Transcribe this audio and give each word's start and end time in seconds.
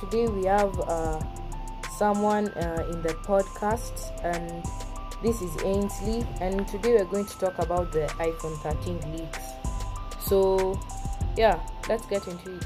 Today 0.00 0.26
we 0.26 0.44
have 0.46 0.78
uh, 0.80 1.20
someone 1.96 2.48
uh, 2.48 2.86
in 2.90 3.00
the 3.02 3.14
podcast, 3.22 4.10
and 4.24 4.64
this 5.22 5.40
is 5.40 5.62
Ainsley. 5.62 6.26
And 6.40 6.66
today 6.66 6.94
we're 6.94 7.04
going 7.04 7.26
to 7.26 7.38
talk 7.38 7.58
about 7.60 7.92
the 7.92 8.06
iPhone 8.18 8.58
13 8.58 9.12
leaks. 9.12 9.38
So, 10.20 10.80
yeah, 11.36 11.60
let's 11.88 12.04
get 12.06 12.26
into 12.26 12.56
it. 12.56 12.64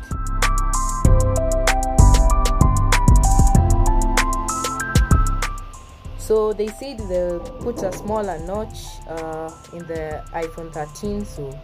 So 6.19 6.53
they 6.53 6.69
said 6.69 6.99
they'll 7.09 7.41
put 7.41 7.83
a 7.83 7.93
smaller 7.93 8.39
notch 8.47 8.79
uh, 9.07 9.51
in 9.75 9.87
the 9.87 10.25
iPhone 10.33 10.73
13. 10.73 11.27
So 11.27 11.59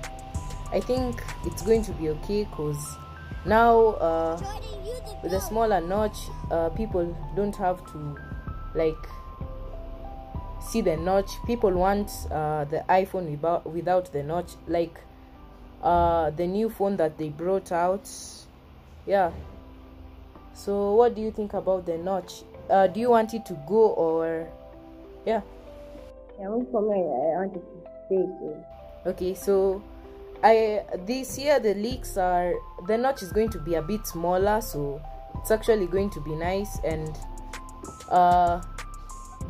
I 0.73 0.81
think 0.81 1.23
it's 1.47 1.63
going 1.63 1.83
to 1.85 1.93
be 1.93 2.11
okay 2.11 2.45
because 2.45 2.99
now 3.47 3.79
uh, 3.81 4.41
with 5.23 5.33
a 5.33 5.41
smaller 5.41 5.81
notch, 5.81 6.17
uh, 6.51 6.71
people 6.71 7.17
don't 7.37 7.55
have 7.57 7.85
to 7.93 8.17
like 8.75 9.09
see 10.61 10.81
the 10.81 10.97
notch. 10.97 11.31
People 11.47 11.73
want 11.73 12.11
uh, 12.31 12.65
the 12.65 12.85
iPhone 12.89 13.31
without 13.31 13.67
without 13.67 14.13
the 14.13 14.23
notch, 14.23 14.53
like 14.67 14.99
uh, 15.83 16.31
the 16.31 16.47
new 16.47 16.69
phone 16.69 16.97
that 16.97 17.19
they 17.19 17.29
brought 17.29 17.73
out. 17.73 18.09
Yeah. 19.07 19.31
So 20.55 20.95
what 20.95 21.15
do 21.15 21.21
you 21.21 21.31
think 21.31 21.53
about 21.55 21.87
the 21.87 21.99
notch? 21.99 22.43
Uh, 22.71 22.87
do 22.87 23.01
you 23.01 23.11
want 23.11 23.35
it 23.35 23.45
to 23.47 23.55
go 23.69 23.89
or 23.89 24.49
yeah? 25.27 25.43
Yeah, 26.39 26.49
for 26.73 26.83
me, 26.83 26.97
I 26.97 27.45
wanted 27.45 27.63
to 27.63 27.91
stay. 28.07 29.11
Okay, 29.11 29.35
so 29.35 29.83
I 30.45 30.85
this 31.07 31.39
year 31.39 31.59
the 31.59 31.73
leaks 31.75 32.19
are 32.19 32.53
the 32.87 32.99
notch 32.99 33.23
is 33.23 33.33
going 33.33 33.49
to 33.51 33.59
be 33.59 33.77
a 33.77 33.83
bit 33.83 34.07
smaller, 34.07 34.61
so 34.61 35.01
it's 35.41 35.51
actually 35.51 35.87
going 35.87 36.11
to 36.11 36.21
be 36.21 36.35
nice 36.35 36.79
and 36.85 37.19
uh 38.11 38.61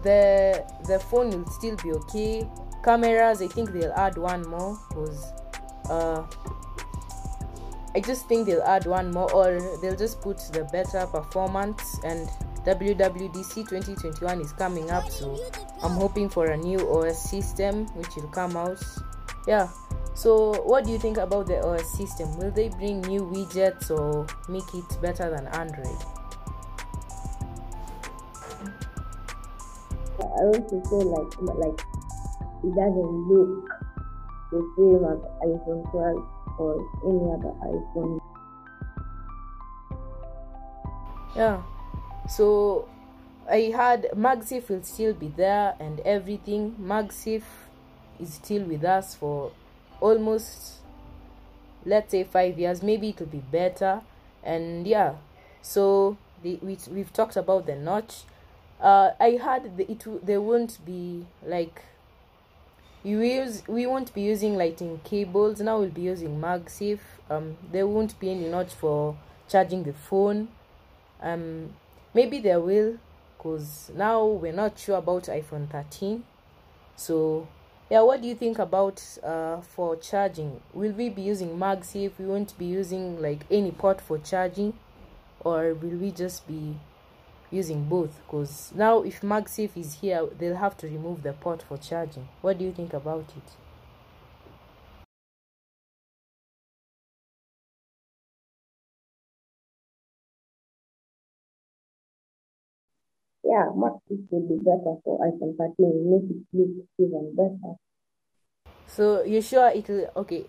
the 0.05 0.65
the 0.87 1.01
phone 1.01 1.31
will 1.31 1.51
still 1.51 1.77
be 1.83 1.91
okay. 1.91 2.49
Cameras, 2.85 3.43
I 3.43 3.49
think 3.49 3.73
they'll 3.73 3.93
add 3.93 4.17
one 4.17 4.49
more 4.49 4.79
because 4.89 5.33
uh 5.91 6.23
I 7.97 8.01
just 8.01 8.29
think 8.29 8.47
they'll 8.47 8.63
add 8.63 8.87
one 8.87 9.11
more 9.11 9.33
or 9.33 9.59
they'll 9.83 9.97
just 9.97 10.21
put 10.21 10.39
the 10.53 10.65
better 10.71 11.07
performance 11.07 11.99
and 12.05 12.29
WWDC 12.65 13.69
2021 13.69 14.41
is 14.41 14.53
coming 14.53 14.91
up 14.91 15.11
so 15.11 15.39
I'm 15.83 15.93
hoping 15.93 16.29
for 16.29 16.47
a 16.47 16.57
new 16.57 16.79
OS 16.89 17.31
system 17.31 17.87
which 17.97 18.15
will 18.15 18.29
come 18.29 18.57
out. 18.57 18.83
Yeah. 19.49 19.69
So 20.15 20.63
what 20.63 20.85
do 20.85 20.93
you 20.93 20.99
think 20.99 21.19
about 21.19 21.47
the 21.49 21.61
OS 21.65 21.91
system? 21.91 22.39
Will 22.39 22.53
they 22.53 22.69
bring 22.69 23.01
new 23.03 23.23
widgets 23.23 23.91
or 23.91 24.27
make 24.49 24.73
it 24.73 25.01
better 25.03 25.29
than 25.29 25.49
Android? 25.49 25.99
I 30.21 30.47
also 30.47 30.81
feel 30.89 31.05
like 31.11 31.57
like 31.57 31.81
it 32.63 32.75
doesn't 32.75 33.29
look 33.29 33.69
the 34.51 34.63
same 34.77 35.05
as 35.05 35.19
iPhone 35.43 35.91
12 35.91 36.29
or 36.59 36.73
any 37.05 37.33
other 37.33 37.53
iPhone. 37.67 38.21
Yeah. 41.37 41.63
So 42.29 42.89
I 43.51 43.73
had 43.75 44.09
MagSafe 44.17 44.69
will 44.69 44.83
still 44.83 45.13
be 45.13 45.29
there 45.29 45.75
and 45.81 46.01
everything. 46.01 46.77
MagSafe 46.81 47.43
is 48.21 48.35
still 48.35 48.63
with 48.63 48.85
us 48.85 49.15
for 49.15 49.51
almost 50.05 50.75
let's 51.87 52.11
say 52.11 52.25
five 52.25 52.59
years. 52.59 52.83
Maybe 52.83 53.11
it 53.11 53.19
will 53.19 53.27
be 53.27 53.43
better. 53.51 54.03
And 54.43 54.87
yeah. 54.87 55.15
So 55.63 56.19
the, 56.43 56.59
we 56.63 56.79
we've 56.91 57.13
talked 57.13 57.37
about 57.37 57.67
the 57.67 57.75
notch. 57.75 58.23
Uh, 58.81 59.11
I 59.19 59.37
heard 59.37 59.77
the, 59.79 59.91
it 59.91 60.05
there 60.27 60.41
won't 60.41 60.85
be 60.85 61.27
like 61.45 61.83
you 63.03 63.21
use 63.21 63.63
we 63.67 63.87
won't 63.87 64.13
be 64.15 64.23
using 64.23 64.57
lightning 64.57 65.01
cables 65.05 65.61
now 65.61 65.79
we'll 65.79 65.91
be 65.91 66.01
using 66.01 66.41
magsafe 66.41 67.01
um 67.29 67.55
there 67.71 67.87
won't 67.87 68.19
be 68.19 68.31
any 68.31 68.49
notch 68.49 68.73
for 68.73 69.15
charging 69.47 69.85
the 69.85 69.93
phone 69.93 70.49
um 71.21 71.69
maybe 72.15 72.41
there 72.41 72.59
will 72.59 72.99
because 73.37 73.91
now 73.95 74.25
we're 74.25 74.55
not 74.55 74.79
sure 74.79 74.97
about 74.97 75.25
iphone 75.25 75.69
13 75.71 76.25
so 76.97 77.47
yeah 77.91 78.01
what 78.01 78.23
do 78.23 78.29
you 78.29 78.35
think 78.35 78.59
about 78.59 79.03
uh 79.23 79.61
for 79.61 79.97
charging? 79.97 80.61
Will 80.73 80.93
we 80.93 81.09
be 81.09 81.23
using 81.23 81.59
magsafe 81.59 82.13
we 82.19 82.27
won't 82.27 82.57
be 82.59 82.65
using 82.67 83.21
like 83.21 83.41
any 83.51 83.71
port 83.71 84.01
for 84.01 84.19
charging? 84.19 84.75
Or 85.41 85.75
will 85.75 85.99
we 85.99 86.11
just 86.11 86.47
be 86.49 86.77
using 87.51 87.85
both? 87.85 88.19
Because 88.27 88.73
now 88.75 89.03
if 89.03 89.21
magsafe 89.21 89.77
is 89.77 89.95
here 90.01 90.27
they'll 90.39 90.57
have 90.57 90.77
to 90.79 90.87
remove 90.87 91.23
the 91.23 91.33
port 91.33 91.63
for 91.63 91.77
charging. 91.77 92.29
What 92.41 92.59
do 92.59 92.65
you 92.65 92.73
think 92.73 92.95
about 92.95 93.27
it 93.37 93.64
Yeah, 103.55 103.71
MagSafe 103.71 104.27
would 104.33 104.49
be 104.49 104.57
better 104.57 104.97
for 105.05 105.21
iPhone 105.21 105.57
13. 105.57 106.11
Make 106.11 106.29
it 106.29 106.43
look 106.53 106.89
even 106.99 107.37
better. 107.37 107.75
so 108.89 109.23
you're 109.23 109.43
sure 109.43 109.69
it'll 109.69 110.11
okay. 110.17 110.47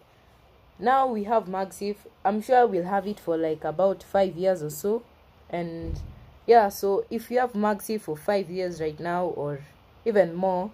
Now 0.79 1.05
we 1.07 1.23
have 1.25 1.45
magsafe 1.45 1.97
i'm 2.25 2.41
sure 2.41 2.65
we'll 2.65 2.83
have 2.95 3.05
it 3.07 3.19
for 3.19 3.37
like 3.37 3.63
about 3.63 4.01
five 4.01 4.35
years 4.35 4.63
or 4.63 4.71
so. 4.71 5.03
And 5.51 5.99
yeah 6.47 6.69
so 6.69 7.05
if 7.11 7.29
you 7.29 7.37
have 7.39 7.53
magsafe 7.53 8.01
for 8.01 8.17
five 8.17 8.49
years 8.49 8.81
right 8.81 8.99
now 8.99 9.25
or 9.25 9.59
even 10.03 10.33
more 10.33 10.71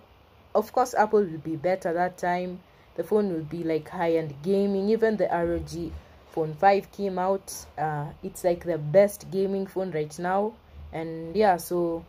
of 0.55 0.71
course 0.71 0.93
apple 0.93 1.23
will 1.23 1.37
be 1.39 1.57
better 1.57 1.91
that 1.93 2.17
time. 2.17 2.61
The 2.95 3.03
phone 3.03 3.33
will 3.33 3.43
be 3.43 3.63
like 3.63 3.89
high-end 3.89 4.35
gaming. 4.43 4.89
Even 4.89 5.17
the 5.17 5.27
rog 5.27 5.91
phone 6.31 6.53
5 6.53 6.91
came 6.93 7.19
out. 7.19 7.47
Uh 7.77 8.05
it's 8.23 8.43
like 8.45 8.63
the 8.63 8.77
best 8.77 9.29
gaming 9.31 9.67
phone 9.67 9.91
right 9.91 10.17
now. 10.19 10.53
And 10.93 11.35
yeah 11.35 11.57
so 11.57 12.05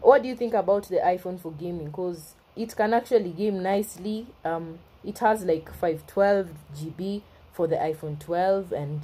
what 0.00 0.22
do 0.22 0.28
you 0.28 0.36
think 0.36 0.54
about 0.54 0.88
the 0.88 0.96
iphone 0.96 1.38
for 1.40 1.52
gaming? 1.52 1.86
Because 1.86 2.34
it 2.56 2.74
can 2.76 2.94
actually 2.94 3.30
game 3.30 3.62
nicely. 3.62 4.26
Um 4.44 4.78
it 5.04 5.18
has 5.18 5.44
like 5.44 5.72
512 5.72 6.48
gb 6.76 7.22
for 7.52 7.66
the 7.66 7.76
iphone 7.76 8.18
12 8.18 8.72
and 8.72 9.02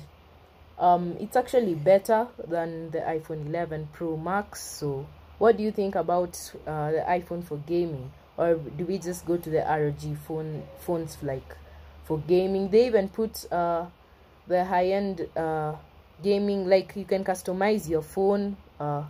um 0.78 1.16
it's 1.20 1.36
actually 1.36 1.74
better 1.74 2.26
than 2.48 2.90
the 2.90 2.98
iphone 2.98 3.46
11 3.46 3.88
pro 3.92 4.16
max. 4.16 4.60
So 4.62 5.06
what 5.38 5.56
do 5.56 5.62
you 5.62 5.72
think 5.72 5.94
about 5.94 6.38
uh, 6.66 6.90
the 6.92 7.04
iphone 7.10 7.44
for 7.44 7.58
gaming? 7.58 8.10
Or 8.36 8.54
do 8.54 8.84
we 8.84 8.98
just 8.98 9.26
go 9.26 9.36
to 9.36 9.50
the 9.50 9.58
rog 9.58 10.16
phone 10.26 10.62
phones 10.80 11.18
like 11.22 11.56
for 12.04 12.18
gaming? 12.18 12.70
They 12.70 12.86
even 12.86 13.08
put 13.08 13.50
uh 13.52 13.86
the 14.46 14.64
high-end 14.64 15.28
uh 15.36 15.74
gaming 16.22 16.66
like 16.68 16.94
you 16.96 17.04
can 17.04 17.24
customize 17.24 17.88
your 17.88 18.02
phone 18.02 18.56
uh 18.78 19.02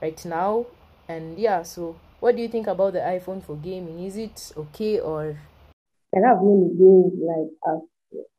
right 0.00 0.24
now 0.24 0.66
and 1.08 1.38
yeah 1.38 1.62
so 1.62 1.96
what 2.20 2.34
do 2.34 2.42
you 2.42 2.48
think 2.48 2.66
about 2.66 2.92
the 2.94 3.00
iphone 3.00 3.42
for 3.42 3.56
gaming? 3.56 4.04
Is 4.04 4.16
it 4.16 4.52
okay 4.56 4.98
or? 4.98 5.38
Can 6.12 6.24
have 6.24 6.42
many 6.42 6.68
games 6.74 7.12
like 7.20 7.50
as 7.68 7.82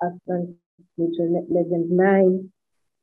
Asphalt 0.04 0.50
Legend 0.98 1.90
9. 1.92 2.52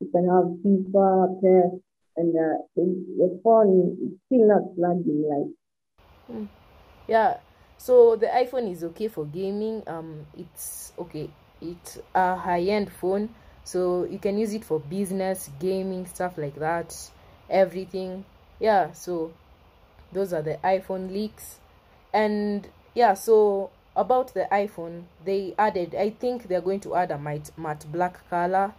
You 0.00 0.08
can 0.12 0.28
have 0.28 0.44
FIFA, 0.60 1.40
PES, 1.40 1.80
and 2.16 2.36
uh, 2.36 2.58
the, 2.74 2.84
the 3.16 3.40
phone 3.42 3.96
is 4.02 4.18
still 4.26 4.48
not 4.48 4.76
lagging 4.76 5.24
like. 5.24 5.98
Hmm. 6.26 6.44
yeah 7.06 7.38
so 7.78 8.16
the 8.16 8.26
iphone 8.26 8.70
is 8.70 8.84
okay 8.84 9.08
for 9.08 9.24
gaming. 9.24 9.82
Um 9.86 10.26
it's 10.36 10.92
okay. 10.98 11.30
It's 11.62 11.98
a 12.14 12.36
high-end 12.36 12.92
phone 12.92 13.30
so 13.64 14.04
you 14.04 14.18
can 14.18 14.36
use 14.36 14.52
it 14.52 14.64
for 14.64 14.78
business 14.78 15.48
gaming 15.58 16.04
stuff 16.04 16.36
like 16.36 16.56
that 16.56 16.94
everything. 17.48 18.24
Yeah 18.60 18.92
so 18.92 19.32
those 20.12 20.32
are 20.32 20.42
the 20.42 20.58
iphone 20.64 21.12
leaks. 21.12 21.58
And 22.12 22.68
yeah 22.96 23.12
so 23.12 23.70
about 23.94 24.32
the 24.34 24.48
iphone 24.52 25.04
they 25.24 25.54
added 25.58 25.94
i 25.94 26.08
think 26.10 26.48
they're 26.48 26.62
going 26.62 26.80
to 26.80 26.94
add 26.96 27.10
a 27.10 27.18
matte, 27.18 27.50
matte 27.56 27.84
black 27.92 28.28
color. 28.28 28.72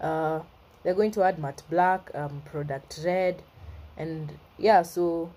Uh 0.00 0.40
they're 0.82 0.94
going 0.94 1.10
to 1.10 1.22
add 1.24 1.38
matte 1.38 1.62
black 1.68 2.10
um 2.14 2.42
product 2.44 3.00
red. 3.04 3.42
And 3.96 4.38
yeah 4.58 4.82
so 4.82 5.32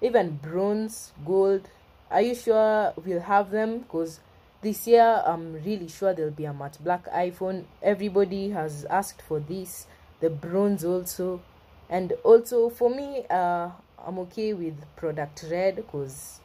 even 0.00 0.36
bronze 0.36 1.12
gold. 1.26 1.68
Are 2.10 2.22
you 2.22 2.34
sure 2.34 2.94
we'll 3.04 3.20
have 3.20 3.50
them? 3.50 3.80
Because 3.80 4.20
this 4.62 4.86
year 4.88 5.22
i'm 5.26 5.52
really 5.62 5.88
sure 5.88 6.12
there'll 6.14 6.30
be 6.32 6.46
a 6.46 6.54
matte 6.54 6.78
black 6.80 7.06
iphone. 7.12 7.64
Everybody 7.82 8.50
has 8.50 8.86
asked 8.86 9.22
for 9.22 9.40
this 9.40 9.86
the 10.20 10.30
bronze 10.30 10.84
also. 10.84 11.42
And 11.90 12.12
also 12.24 12.70
for 12.70 12.88
me 12.90 13.24
uh 13.28 13.70
i'm 14.06 14.18
okay 14.18 14.52
with 14.52 14.74
product 14.96 15.44
red 15.50 15.76
because 15.76 16.40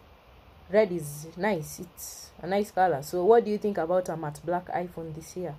red 0.71 0.91
is 0.91 1.27
nice 1.37 1.79
it's 1.79 2.31
a 2.41 2.47
nice 2.47 2.71
color 2.71 3.01
so 3.01 3.23
what 3.23 3.45
do 3.45 3.51
you 3.51 3.57
think 3.57 3.77
about 3.77 4.09
a 4.09 4.17
matte 4.17 4.39
black 4.45 4.67
iphone 4.67 5.13
this 5.15 5.35
year 5.37 5.55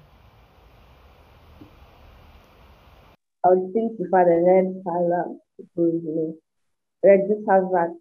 I 3.44 3.50
would 3.50 3.70
still 3.70 3.90
prefer 3.90 4.24
the 4.24 4.40
red 4.40 4.82
color 4.84 5.36
because 5.58 6.00
you 6.02 6.14
know 6.16 6.34
red 7.04 7.28
just 7.28 7.44
has 7.46 7.64
that 7.76 7.92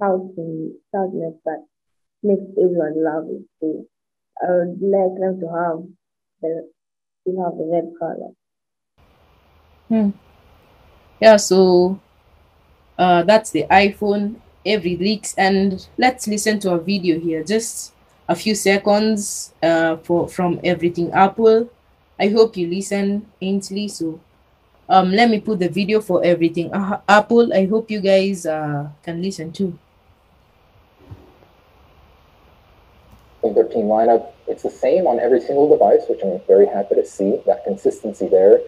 shouting 0.00 0.74
sadness 0.90 1.34
that 1.44 1.64
makes 2.22 2.42
everyone 2.58 3.04
love 3.04 3.26
it. 3.30 3.46
So 3.60 3.86
I 4.42 4.50
would 4.50 4.82
like 4.82 5.14
them 5.20 5.38
to 5.38 5.46
have 5.54 5.78
the 6.40 6.70
to 7.24 7.30
have 7.42 7.56
the 7.58 7.68
red 7.70 7.92
color. 7.98 8.32
Hmm. 9.88 10.10
Yeah, 11.20 11.36
so 11.36 12.00
uh, 12.98 13.22
that's 13.22 13.50
the 13.50 13.64
iPhone 13.70 14.36
every 14.64 14.96
leaks 14.96 15.34
and 15.36 15.88
let's 15.98 16.28
listen 16.28 16.60
to 16.60 16.72
a 16.72 16.78
video 16.78 17.18
here 17.18 17.42
just 17.42 17.92
a 18.28 18.34
few 18.34 18.54
seconds 18.54 19.52
uh, 19.62 19.96
for 19.98 20.28
from 20.28 20.60
everything 20.64 21.12
Apple. 21.12 21.68
I 22.18 22.28
hope 22.28 22.56
you 22.56 22.68
listen 22.68 23.26
intently. 23.40 23.88
So 23.88 24.20
um, 24.88 25.10
let 25.10 25.28
me 25.28 25.40
put 25.40 25.58
the 25.58 25.68
video 25.68 26.00
for 26.00 26.24
everything 26.24 26.72
uh, 26.72 27.00
Apple. 27.08 27.52
I 27.52 27.66
hope 27.66 27.90
you 27.90 28.00
guys 28.00 28.46
uh, 28.46 28.88
can 29.02 29.22
listen 29.22 29.52
too. 29.52 29.78
13 33.42 33.84
lineup. 33.84 34.32
It's 34.46 34.62
the 34.62 34.70
same 34.70 35.06
on 35.06 35.18
every 35.20 35.40
single 35.40 35.68
device, 35.68 36.02
which 36.08 36.20
I'm 36.24 36.40
very 36.46 36.66
happy 36.66 36.94
to 36.94 37.04
see 37.04 37.40
that 37.46 37.64
consistency 37.64 38.28
there. 38.28 38.60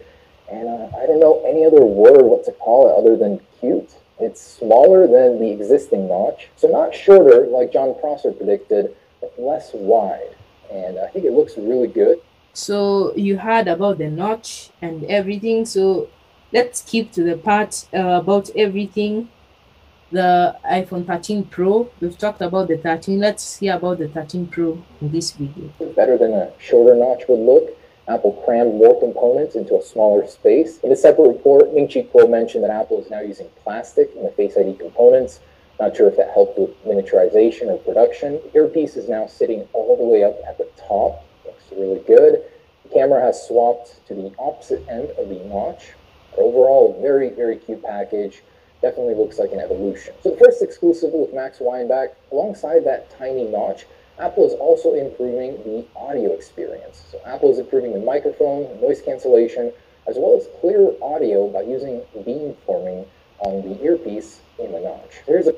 And 0.51 0.67
uh, 0.67 0.97
I 0.97 1.05
don't 1.07 1.19
know 1.19 1.43
any 1.47 1.65
other 1.65 1.83
word 1.83 2.21
what 2.23 2.43
to 2.45 2.51
call 2.51 2.89
it 2.89 2.99
other 2.99 3.17
than 3.17 3.39
cute. 3.59 3.95
It's 4.19 4.39
smaller 4.41 5.07
than 5.07 5.41
the 5.41 5.51
existing 5.51 6.07
notch, 6.07 6.49
so 6.55 6.69
not 6.69 6.95
shorter 6.95 7.47
like 7.47 7.73
Jon 7.73 7.95
Prosser 7.99 8.31
predicted, 8.31 8.95
but 9.19 9.33
less 9.37 9.71
wide. 9.73 10.35
And 10.71 10.97
I 10.99 11.07
think 11.07 11.25
it 11.25 11.33
looks 11.33 11.57
really 11.57 11.87
good. 11.87 12.19
So 12.53 13.13
you 13.15 13.37
heard 13.37 13.67
about 13.67 13.97
the 13.97 14.09
notch 14.09 14.69
and 14.81 15.03
everything. 15.05 15.65
So 15.65 16.07
let's 16.53 16.81
keep 16.81 17.11
to 17.13 17.23
the 17.23 17.35
part 17.37 17.85
uh, 17.93 18.21
about 18.21 18.49
everything. 18.55 19.29
The 20.11 20.55
iPhone 20.63 21.05
13 21.05 21.45
Pro. 21.45 21.89
We've 21.99 22.17
talked 22.17 22.41
about 22.41 22.69
the 22.69 22.77
13. 22.77 23.19
Let's 23.19 23.57
hear 23.57 23.75
about 23.75 23.97
the 23.97 24.07
13 24.07 24.47
Pro 24.47 24.81
in 25.01 25.11
this 25.11 25.31
video. 25.31 25.69
Better 25.93 26.17
than 26.17 26.31
a 26.31 26.53
shorter 26.57 26.95
notch 26.95 27.23
would 27.27 27.39
look. 27.39 27.77
Apple 28.07 28.33
crammed 28.45 28.75
more 28.75 28.99
components 28.99 29.55
into 29.55 29.75
a 29.75 29.81
smaller 29.81 30.27
space. 30.27 30.79
In 30.79 30.91
a 30.91 30.95
separate 30.95 31.27
report, 31.27 31.73
Ming-Chi 31.73 32.07
Kuo 32.13 32.29
mentioned 32.29 32.63
that 32.63 32.69
Apple 32.69 33.01
is 33.01 33.09
now 33.09 33.21
using 33.21 33.47
plastic 33.63 34.11
in 34.15 34.23
the 34.23 34.29
Face 34.29 34.55
ID 34.57 34.75
components. 34.75 35.39
Not 35.79 35.95
sure 35.95 36.07
if 36.07 36.15
that 36.17 36.31
helped 36.31 36.57
with 36.57 36.69
miniaturization 36.85 37.67
or 37.67 37.77
production. 37.79 38.39
The 38.53 38.59
earpiece 38.59 38.95
is 38.95 39.09
now 39.09 39.25
sitting 39.25 39.67
all 39.73 39.97
the 39.97 40.03
way 40.03 40.23
up 40.23 40.37
at 40.47 40.57
the 40.57 40.69
top. 40.87 41.25
Looks 41.45 41.63
really 41.71 41.99
good. 42.05 42.43
The 42.83 42.89
camera 42.93 43.21
has 43.21 43.47
swapped 43.47 44.05
to 44.07 44.13
the 44.13 44.31
opposite 44.37 44.85
end 44.87 45.09
of 45.17 45.27
the 45.27 45.43
notch. 45.45 45.93
Overall, 46.37 46.99
very, 47.01 47.29
very 47.29 47.57
cute 47.57 47.83
package. 47.83 48.43
Definitely 48.81 49.15
looks 49.15 49.39
like 49.39 49.51
an 49.51 49.59
evolution. 49.59 50.13
So 50.21 50.29
the 50.29 50.37
first 50.37 50.61
exclusive 50.61 51.11
with 51.11 51.33
Max 51.33 51.59
Weinbach, 51.59 52.15
alongside 52.31 52.85
that 52.85 53.09
tiny 53.17 53.45
notch, 53.45 53.85
Apple 54.19 54.45
is 54.45 54.53
also 54.53 54.93
improving 54.93 55.57
the 55.63 55.85
audio 55.95 56.31
experience. 56.31 57.03
So 57.11 57.19
Apple 57.25 57.51
is 57.51 57.59
improving 57.59 57.93
the 57.93 57.99
microphone, 57.99 58.79
noise 58.81 59.01
cancellation, 59.01 59.73
as 60.07 60.15
well 60.17 60.37
as 60.37 60.47
clear 60.61 60.93
audio 61.01 61.47
by 61.47 61.61
using 61.61 62.01
beam 62.23 62.55
forming 62.65 63.05
on 63.39 63.61
the 63.61 63.83
earpiece 63.83 64.39
in 64.59 64.71
the 64.71 64.79
notch. 64.79 65.21
Here's 65.25 65.47
a 65.47 65.55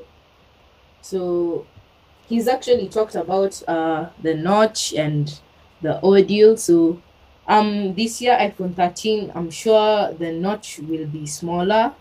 so 1.00 1.66
he's 2.28 2.48
actually 2.48 2.88
talked 2.88 3.14
about 3.14 3.62
uh, 3.68 4.10
the 4.22 4.34
notch 4.34 4.92
and 4.94 5.38
the 5.80 6.02
audio. 6.02 6.56
So 6.56 7.00
um 7.46 7.94
this 7.94 8.20
year 8.20 8.36
iPhone 8.36 8.74
13, 8.74 9.32
I'm 9.34 9.50
sure 9.50 10.12
the 10.12 10.32
notch 10.32 10.80
will 10.80 11.06
be 11.06 11.26
smaller 11.26 11.94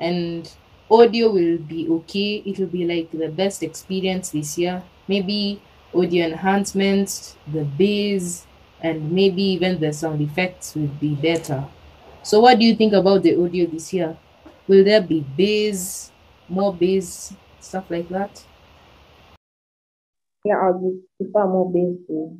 and 0.00 0.50
audio 0.90 1.30
will 1.30 1.58
be 1.58 1.88
okay. 1.88 2.42
It 2.44 2.58
will 2.58 2.66
be 2.66 2.84
like 2.84 3.10
the 3.12 3.28
best 3.28 3.62
experience 3.62 4.30
this 4.30 4.58
year. 4.58 4.82
Maybe 5.08 5.62
audio 5.96 6.26
enhancements, 6.26 7.36
the 7.52 7.64
bass, 7.64 8.46
and 8.80 9.12
maybe 9.12 9.42
even 9.42 9.80
the 9.80 9.92
sound 9.92 10.20
effects 10.20 10.74
will 10.74 10.88
be 11.00 11.14
better. 11.14 11.64
So 12.22 12.40
what 12.40 12.58
do 12.58 12.64
you 12.64 12.74
think 12.74 12.92
about 12.92 13.22
the 13.22 13.36
audio 13.36 13.66
this 13.66 13.92
year? 13.92 14.16
Will 14.66 14.84
there 14.84 15.00
be 15.00 15.20
bass, 15.20 16.10
more 16.48 16.74
bass, 16.74 17.34
stuff 17.60 17.90
like 17.90 18.08
that? 18.08 18.44
Yeah, 20.44 20.56
I'll 20.62 20.98
prefer 21.18 21.46
more 21.46 21.70
bass 21.72 21.96
to 22.08 22.38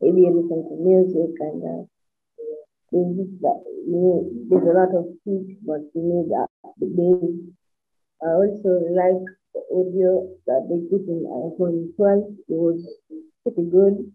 maybe 0.00 0.28
listen 0.28 0.68
to 0.68 0.76
music 0.80 1.36
and 1.40 1.62
uh, 1.64 1.84
there's 2.92 3.16
there's 4.48 4.62
a 4.62 4.78
lot 4.78 4.94
of 4.94 5.06
speech, 5.20 5.56
but 5.66 5.80
you 5.94 6.02
need 6.02 6.28
the 6.78 6.86
bass. 6.86 7.54
I 8.22 8.28
also 8.28 8.70
like 8.92 9.24
audio 9.70 10.28
that 10.46 10.66
they 10.68 10.80
put 10.90 11.06
in 11.08 11.24
iPhone 11.26 11.94
12. 11.96 12.34
It 12.48 12.58
was 12.58 12.80
pretty 13.42 13.68
good, 13.70 14.12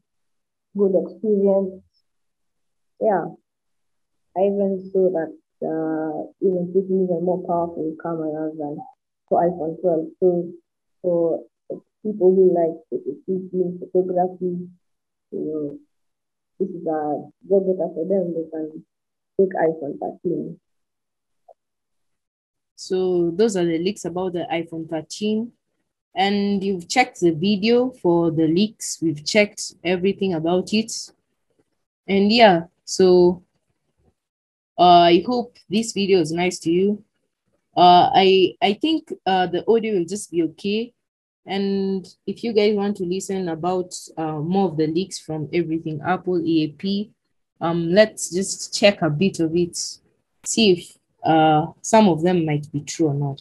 good 0.77 0.93
experience. 1.05 1.83
Yeah, 2.99 3.25
I 4.35 4.41
even 4.41 4.89
saw 4.91 5.09
that 5.11 5.31
uh, 5.63 6.31
even 6.41 6.71
putting 6.73 7.03
even 7.03 7.23
more 7.23 7.43
powerful 7.47 7.95
cameras 8.01 8.55
than 8.57 8.77
for 9.27 9.43
iPhone 9.43 9.79
12. 9.81 10.07
So 10.19 10.29
for 11.01 11.45
people 12.03 12.35
who 12.35 12.53
like 12.55 12.77
shooting 13.25 13.79
photography, 13.79 14.67
you 15.31 15.43
know, 15.45 15.77
this 16.59 16.69
is 16.69 16.85
a 16.87 17.23
go 17.47 17.59
better 17.59 17.89
for 17.93 18.05
them. 18.07 18.33
They 18.35 18.49
can 18.51 18.85
take 19.39 19.53
iPhone 19.55 19.99
13. 19.99 20.59
So 22.79 23.31
those 23.31 23.57
are 23.57 23.65
the 23.65 23.77
leaks 23.77 24.05
about 24.05 24.31
the 24.31 24.47
iPhone 24.49 24.89
13. 24.89 25.51
And 26.15 26.63
you've 26.63 26.87
checked 26.87 27.19
the 27.19 27.31
video 27.31 27.89
for 27.89 28.31
the 28.31 28.47
leaks. 28.47 28.99
We've 29.01 29.23
checked 29.25 29.73
everything 29.83 30.33
about 30.33 30.73
it. 30.73 30.93
And 32.07 32.31
yeah, 32.31 32.63
so 32.85 33.43
uh, 34.77 35.11
I 35.11 35.23
hope 35.27 35.57
this 35.69 35.91
video 35.91 36.21
is 36.21 36.31
nice 36.31 36.57
to 36.59 36.71
you. 36.71 37.03
Uh, 37.75 38.11
I 38.15 38.55
I 38.61 38.73
think 38.73 39.11
uh, 39.25 39.47
the 39.47 39.69
audio 39.69 39.95
will 39.95 40.05
just 40.05 40.31
be 40.31 40.43
okay. 40.43 40.93
And 41.45 42.07
if 42.25 42.45
you 42.45 42.53
guys 42.53 42.75
want 42.75 42.95
to 42.97 43.03
listen 43.03 43.49
about 43.49 43.93
uh, 44.15 44.39
more 44.39 44.69
of 44.69 44.77
the 44.77 44.87
leaks 44.87 45.19
from 45.19 45.49
everything 45.51 45.99
Apple 46.05 46.39
EAP, 46.39 47.11
um, 47.59 47.91
let's 47.91 48.31
just 48.31 48.73
check 48.73 49.01
a 49.01 49.09
bit 49.09 49.41
of 49.41 49.53
it, 49.53 49.75
see 50.45 50.71
if 50.71 50.98
uh, 51.23 51.67
some 51.81 52.07
of 52.07 52.21
them 52.21 52.45
might 52.45 52.71
be 52.71 52.81
true 52.81 53.07
or 53.07 53.13
not. 53.13 53.39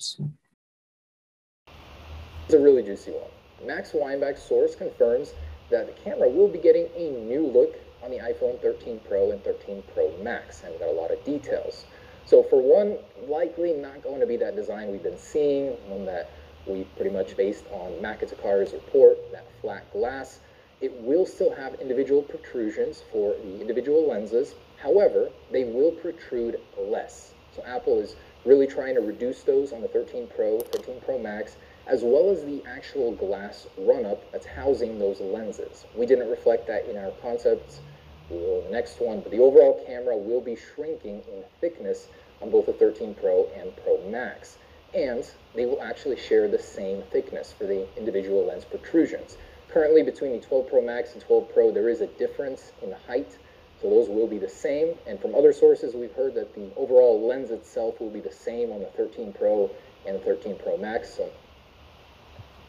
It's 2.45 2.55
a 2.55 2.59
really 2.59 2.83
juicy 2.83 3.13
one. 3.13 3.31
Max 3.67 3.93
Weinbach's 3.93 4.43
source 4.43 4.75
confirms 4.75 5.35
that 5.71 5.87
the 5.87 5.93
camera 6.03 6.29
will 6.29 6.49
be 6.49 6.59
getting 6.59 6.89
a 6.97 7.11
new 7.11 7.47
look 7.47 7.77
on 8.03 8.11
the 8.11 8.19
iPhone 8.19 8.61
13 8.63 9.01
Pro 9.07 9.33
and 9.33 9.43
13 9.45 9.83
Pro 9.95 10.17
Max, 10.23 10.63
and 10.63 10.73
we 10.73 10.79
got 10.79 10.89
a 10.89 10.93
lot 10.93 11.11
of 11.11 11.23
details. 11.25 11.85
So 12.25 12.43
for 12.43 12.61
one, 12.61 12.99
likely 13.27 13.73
not 13.73 14.03
going 14.03 14.21
to 14.21 14.27
be 14.27 14.37
that 14.37 14.57
design 14.57 14.91
we've 14.91 15.03
been 15.03 15.19
seeing, 15.19 15.73
one 15.89 16.05
that 16.07 16.31
we 16.67 16.85
pretty 16.97 17.11
much 17.11 17.37
based 17.37 17.65
on 17.71 17.93
Makita 18.03 18.73
report, 18.73 19.17
that 19.33 19.47
flat 19.61 19.91
glass. 19.93 20.41
It 20.81 20.93
will 21.03 21.27
still 21.27 21.55
have 21.55 21.75
individual 21.81 22.23
protrusions 22.23 23.03
for 23.11 23.35
the 23.43 23.61
individual 23.61 24.09
lenses. 24.09 24.55
However, 24.81 25.29
they 25.51 25.65
will 25.65 25.91
protrude 25.93 26.61
less. 26.79 27.35
So 27.59 27.65
Apple 27.67 27.99
is 27.99 28.15
really 28.45 28.69
trying 28.69 28.95
to 28.95 29.01
reduce 29.01 29.43
those 29.43 29.73
on 29.73 29.81
the 29.81 29.89
13 29.89 30.29
Pro, 30.29 30.61
13 30.61 31.01
Pro 31.05 31.19
Max, 31.19 31.57
as 31.89 32.05
well 32.05 32.31
as 32.31 32.45
the 32.45 32.63
actual 32.69 33.11
glass 33.13 33.67
run-up 33.77 34.31
that's 34.31 34.47
housing 34.47 34.97
those 34.99 35.21
lenses. 35.21 35.85
We 35.97 36.07
didn't 36.07 36.31
reflect 36.31 36.69
that 36.69 36.87
in 36.87 36.97
our 36.97 37.11
concepts. 37.21 37.81
The 38.29 38.65
next 38.71 39.01
one, 39.01 39.23
but 39.23 39.33
the 39.33 39.41
overall 39.41 39.83
camera 39.87 40.17
will 40.17 40.41
be 40.41 40.55
shrinking 40.55 41.23
in 41.33 41.43
thickness 41.61 42.07
on 42.41 42.51
both 42.51 42.67
the 42.67 42.75
13 42.75 43.15
Pro 43.15 43.49
and 43.57 43.75
Pro 43.83 44.09
Max. 44.09 44.59
And 44.95 45.29
they 45.57 45.67
will 45.67 45.83
actually 45.83 46.17
share 46.17 46.47
the 46.47 46.61
same 46.61 47.03
thickness 47.11 47.53
for 47.53 47.65
the 47.65 47.89
individual 47.97 48.47
lens 48.47 48.65
protrusions. 48.65 49.37
Currently, 49.69 50.05
between 50.05 50.33
the 50.33 50.47
12 50.47 50.69
Pro 50.69 50.81
Max 50.81 51.15
and 51.15 51.23
12 51.23 51.53
Pro, 51.53 51.73
there 51.73 51.89
is 51.89 52.03
a 52.03 52.07
difference 52.07 52.71
in 52.83 52.93
height 53.09 53.37
so 53.81 53.89
those 53.89 54.09
will 54.09 54.27
be 54.27 54.39
the 54.39 54.49
same. 54.49 54.95
And 55.07 55.21
from 55.21 55.35
other 55.35 55.53
sources, 55.53 55.95
we've 55.95 56.13
heard 56.13 56.35
that 56.35 56.55
the 56.55 56.71
overall 56.77 57.27
lens 57.27 57.51
itself 57.51 58.01
will 58.01 58.11
be 58.11 58.21
the 58.21 58.33
same 58.33 58.73
on 58.73 58.81
the 58.81 58.87
13 58.87 59.33
Pro 59.33 59.71
and 60.07 60.17
the 60.17 60.21
13 60.21 60.57
Pro 60.57 60.77
Max. 60.77 61.15
So 61.15 61.31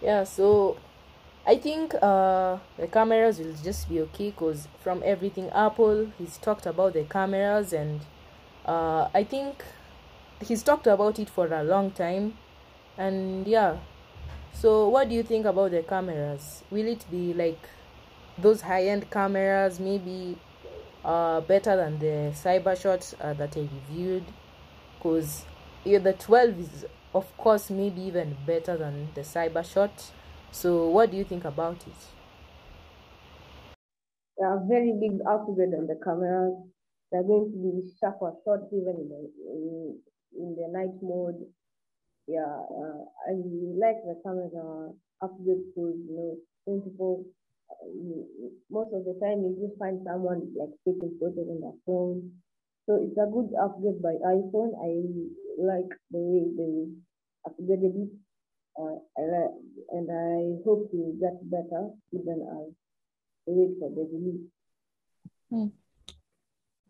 yeah, 0.01 0.23
so 0.23 0.77
I 1.45 1.57
think 1.57 1.95
uh, 2.01 2.57
the 2.77 2.87
cameras 2.87 3.39
will 3.39 3.53
just 3.63 3.89
be 3.89 3.99
okay 4.01 4.29
because 4.29 4.67
from 4.81 5.01
everything 5.03 5.49
Apple, 5.49 6.11
he's 6.17 6.37
talked 6.37 6.65
about 6.65 6.93
the 6.93 7.03
cameras 7.03 7.73
and 7.73 8.01
uh, 8.65 9.09
I 9.13 9.23
think 9.23 9.63
he's 10.41 10.63
talked 10.63 10.87
about 10.87 11.17
it 11.19 11.29
for 11.29 11.51
a 11.51 11.63
long 11.63 11.91
time. 11.91 12.37
And 12.97 13.47
yeah, 13.47 13.77
so 14.53 14.87
what 14.89 15.09
do 15.09 15.15
you 15.15 15.23
think 15.23 15.45
about 15.45 15.71
the 15.71 15.81
cameras? 15.81 16.63
Will 16.69 16.87
it 16.87 17.05
be 17.09 17.33
like 17.33 17.59
those 18.37 18.61
high 18.61 18.85
end 18.85 19.09
cameras, 19.09 19.79
maybe 19.79 20.37
uh, 21.03 21.41
better 21.41 21.75
than 21.75 21.99
the 21.99 22.31
Cybershot 22.33 23.15
uh, 23.21 23.33
that 23.33 23.55
I 23.57 23.61
reviewed 23.61 24.25
because 24.95 25.45
yeah, 25.85 25.99
the 25.99 26.13
12 26.13 26.59
is 26.59 26.85
of 27.13 27.35
course 27.37 27.69
maybe 27.69 28.01
even 28.01 28.37
better 28.45 28.77
than 28.77 29.13
the 29.13 29.21
Cyber 29.21 29.63
Shot. 29.65 30.11
So 30.51 30.89
what 30.89 31.11
do 31.11 31.17
you 31.17 31.23
think 31.23 31.45
about 31.45 31.87
it? 31.87 31.95
There 34.37 34.47
are 34.49 34.65
very 34.65 34.91
big 34.99 35.21
upgrade 35.27 35.75
on 35.75 35.85
the 35.85 35.95
cameras. 36.03 36.55
They're 37.11 37.23
going 37.23 37.51
to 37.51 37.57
be 37.57 37.91
sharper 37.99 38.33
shots 38.43 38.73
even 38.73 38.95
in 39.01 39.09
the, 39.09 39.21
in, 39.53 40.01
in 40.33 40.55
the 40.55 40.67
night 40.67 40.97
mode. 41.01 41.53
Yeah, 42.27 42.45
uh, 42.45 43.05
I 43.27 43.33
like 43.83 44.01
the 44.05 44.21
camera 44.23 44.93
upgrade 45.21 45.65
because 45.67 45.97
you 46.07 46.15
know 46.15 46.37
24 46.65 47.25
most 48.69 48.93
of 48.93 49.05
the 49.05 49.17
time, 49.21 49.43
you 49.43 49.57
just 49.61 49.79
find 49.79 50.01
someone 50.05 50.53
like 50.57 50.73
taking 50.85 51.17
photos 51.19 51.47
on 51.49 51.61
their 51.61 51.77
phone. 51.85 52.31
So 52.85 52.95
it's 53.05 53.17
a 53.17 53.29
good 53.29 53.53
upgrade 53.61 54.01
by 54.01 54.15
iPhone. 54.25 54.73
I 54.81 55.05
like 55.61 55.91
the 56.11 56.19
way 56.19 56.45
they 56.57 56.89
upgraded 57.45 57.95
it, 58.03 58.09
uh, 58.79 58.97
and 59.91 60.09
I 60.09 60.63
hope 60.65 60.89
to 60.91 61.17
get 61.19 61.37
better 61.49 61.89
even 62.11 62.41
as 62.41 62.73
wait 63.45 63.77
for 63.79 63.89
the 63.89 64.09
release. 64.11 64.47
Hmm. 65.49 65.67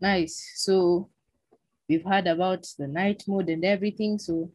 Nice. 0.00 0.52
So 0.56 1.10
we've 1.88 2.04
heard 2.04 2.26
about 2.26 2.66
the 2.78 2.86
night 2.86 3.24
mode 3.26 3.48
and 3.48 3.64
everything. 3.64 4.18
So 4.18 4.50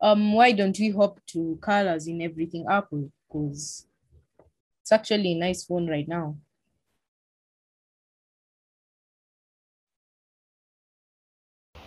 um 0.00 0.32
why 0.32 0.52
don't 0.52 0.78
we 0.78 0.90
hop 0.90 1.18
to 1.28 1.58
colors 1.60 2.06
in 2.06 2.22
everything 2.22 2.66
Apple? 2.70 3.10
Because 3.26 3.87
it's 4.88 4.92
actually 4.92 5.32
a 5.32 5.38
nice 5.38 5.64
phone 5.64 5.86
right 5.86 6.08
now. 6.08 6.34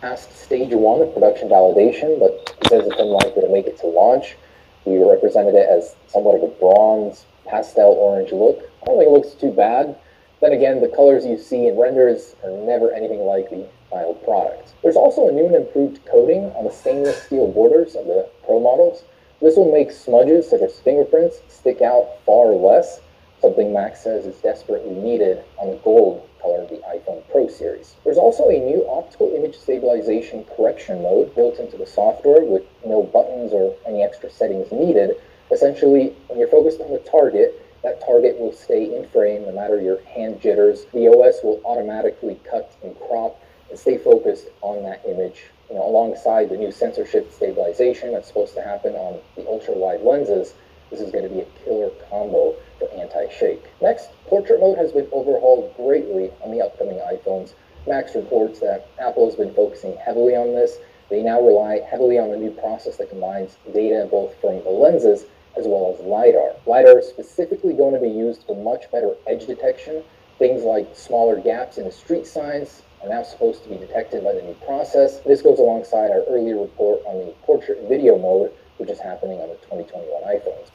Past 0.00 0.30
stage 0.40 0.72
one 0.72 1.02
of 1.02 1.12
production 1.12 1.48
validation, 1.48 2.20
but 2.20 2.56
because 2.60 2.86
it's 2.86 3.00
unlikely 3.00 3.42
to 3.42 3.48
make 3.48 3.66
it 3.66 3.76
to 3.80 3.88
launch, 3.88 4.36
we 4.84 5.02
represented 5.02 5.56
it 5.56 5.68
as 5.68 5.96
somewhat 6.06 6.36
of 6.36 6.44
a 6.44 6.54
bronze 6.60 7.26
pastel 7.44 7.90
orange 7.90 8.30
look. 8.30 8.70
I 8.82 8.86
don't 8.86 8.98
think 8.98 9.08
it 9.08 9.12
looks 9.12 9.34
too 9.34 9.50
bad. 9.50 9.98
Then 10.40 10.52
again, 10.52 10.80
the 10.80 10.86
colors 10.86 11.26
you 11.26 11.38
see 11.38 11.66
in 11.66 11.76
renders 11.76 12.36
are 12.44 12.50
never 12.50 12.92
anything 12.92 13.26
like 13.26 13.50
the 13.50 13.66
final 13.90 14.14
product. 14.14 14.74
There's 14.84 14.94
also 14.94 15.26
a 15.26 15.32
new 15.32 15.46
and 15.46 15.56
improved 15.56 16.06
coating 16.06 16.44
on 16.54 16.62
the 16.62 16.70
stainless 16.70 17.20
steel 17.24 17.50
borders 17.50 17.96
of 17.96 18.06
the 18.06 18.28
Pro 18.46 18.60
models. 18.60 19.02
This 19.42 19.56
will 19.56 19.72
make 19.72 19.90
smudges 19.90 20.48
such 20.48 20.60
as 20.60 20.78
fingerprints 20.78 21.40
stick 21.48 21.82
out 21.82 22.24
far 22.24 22.52
less, 22.52 23.00
something 23.40 23.72
Max 23.72 24.00
says 24.00 24.24
is 24.24 24.36
desperately 24.36 24.94
needed 24.94 25.42
on 25.58 25.70
the 25.70 25.76
gold 25.78 26.28
color 26.40 26.62
of 26.62 26.68
the 26.68 26.80
iPhone 26.88 27.24
Pro 27.28 27.48
series. 27.48 27.96
There's 28.04 28.18
also 28.18 28.50
a 28.50 28.60
new 28.60 28.86
optical 28.88 29.34
image 29.34 29.58
stabilization 29.58 30.44
correction 30.56 31.02
mode 31.02 31.34
built 31.34 31.58
into 31.58 31.76
the 31.76 31.86
software 31.86 32.44
with 32.44 32.62
no 32.86 33.02
buttons 33.02 33.52
or 33.52 33.74
any 33.84 34.04
extra 34.04 34.30
settings 34.30 34.70
needed. 34.70 35.16
Essentially, 35.50 36.14
when 36.28 36.38
you're 36.38 36.46
focused 36.46 36.80
on 36.80 36.92
the 36.92 37.00
target, 37.00 37.60
that 37.82 38.00
target 38.06 38.38
will 38.38 38.52
stay 38.52 38.96
in 38.96 39.08
frame 39.08 39.42
no 39.42 39.50
matter 39.50 39.80
your 39.80 40.00
hand 40.02 40.40
jitters. 40.40 40.86
The 40.92 41.08
OS 41.08 41.42
will 41.42 41.60
automatically 41.64 42.38
cut 42.48 42.76
and 42.84 42.96
crop 43.08 43.42
and 43.70 43.76
stay 43.76 43.98
focused 43.98 44.46
on 44.60 44.84
that 44.84 45.02
image. 45.04 45.46
You 45.72 45.78
know, 45.78 45.88
alongside 45.88 46.50
the 46.50 46.58
new 46.58 46.70
sensor-shift 46.70 47.32
stabilization 47.32 48.12
that's 48.12 48.28
supposed 48.28 48.52
to 48.56 48.60
happen 48.60 48.92
on 48.92 49.18
the 49.36 49.48
ultra 49.48 49.72
wide 49.72 50.02
lenses, 50.02 50.52
this 50.90 51.00
is 51.00 51.10
going 51.10 51.26
to 51.26 51.30
be 51.30 51.40
a 51.40 51.46
killer 51.64 51.88
combo 52.10 52.54
for 52.78 52.92
anti-shake. 52.92 53.64
Next, 53.80 54.10
portrait 54.26 54.60
mode 54.60 54.76
has 54.76 54.92
been 54.92 55.08
overhauled 55.12 55.74
greatly 55.78 56.30
on 56.42 56.50
the 56.50 56.60
upcoming 56.60 56.98
iPhones. 56.98 57.54
Max 57.86 58.14
reports 58.14 58.60
that 58.60 58.86
Apple 59.00 59.24
has 59.24 59.34
been 59.34 59.54
focusing 59.54 59.96
heavily 59.96 60.36
on 60.36 60.48
this. 60.54 60.76
They 61.08 61.22
now 61.22 61.40
rely 61.40 61.80
heavily 61.90 62.18
on 62.18 62.30
the 62.30 62.36
new 62.36 62.50
process 62.50 62.98
that 62.98 63.08
combines 63.08 63.56
data 63.72 64.06
both 64.10 64.38
from 64.42 64.62
the 64.64 64.68
lenses 64.68 65.24
as 65.56 65.66
well 65.66 65.96
as 65.98 66.04
LiDAR. 66.04 66.54
LiDAR 66.66 66.98
is 66.98 67.08
specifically 67.08 67.72
going 67.72 67.94
to 67.94 68.00
be 68.00 68.10
used 68.10 68.44
for 68.46 68.62
much 68.62 68.90
better 68.92 69.14
edge 69.26 69.46
detection. 69.46 70.02
Things 70.38 70.64
like 70.64 70.94
smaller 70.94 71.40
gaps 71.40 71.78
in 71.78 71.84
the 71.84 71.92
street 71.92 72.26
signs 72.26 72.82
are 73.02 73.08
now 73.08 73.22
supposed 73.22 73.62
to 73.64 73.68
be 73.68 73.76
detected 73.76 74.22
by 74.22 74.32
the 74.32 74.42
new 74.42 74.54
process. 74.66 75.20
This 75.20 75.42
goes 75.42 75.58
alongside 75.58 76.10
our 76.10 76.22
earlier 76.28 76.60
report 76.60 77.00
on 77.04 77.26
the 77.26 77.32
portrait 77.42 77.88
video 77.88 78.18
mode, 78.18 78.52
which 78.76 78.90
is 78.90 79.00
happening 79.00 79.40
on 79.40 79.48
the 79.48 79.56
2021 79.56 80.22
iPhones. 80.22 80.68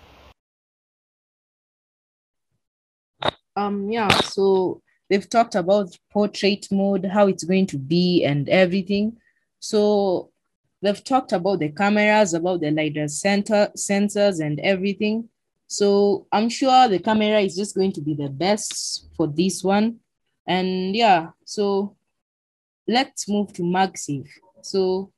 Um, 3.55 3.89
yeah, 3.89 4.09
so 4.21 4.81
they've 5.09 5.29
talked 5.29 5.55
about 5.55 5.97
portrait 6.11 6.67
mode, 6.69 7.05
how 7.05 7.27
it's 7.27 7.43
going 7.43 7.65
to 7.67 7.77
be, 7.77 8.23
and 8.23 8.47
everything. 8.49 9.17
So 9.59 10.31
they've 10.81 11.03
talked 11.03 11.31
about 11.31 11.59
the 11.59 11.69
cameras, 11.69 12.33
about 12.33 12.61
the 12.61 12.71
LiDAR 12.71 13.07
center 13.07 13.71
sensors 13.75 14.45
and 14.45 14.59
everything. 14.59 15.29
So 15.67 16.27
I'm 16.31 16.49
sure 16.49 16.87
the 16.87 16.99
camera 16.99 17.39
is 17.39 17.55
just 17.55 17.75
going 17.75 17.93
to 17.93 18.01
be 18.01 18.13
the 18.13 18.29
best 18.29 19.07
for 19.15 19.27
this 19.27 19.63
one. 19.63 19.99
And 20.45 20.95
yeah, 20.95 21.31
so 21.43 21.96
let's 22.87 23.27
move 23.27 23.53
to 23.53 23.61
MagSafe. 23.63 24.29
So 24.61 25.11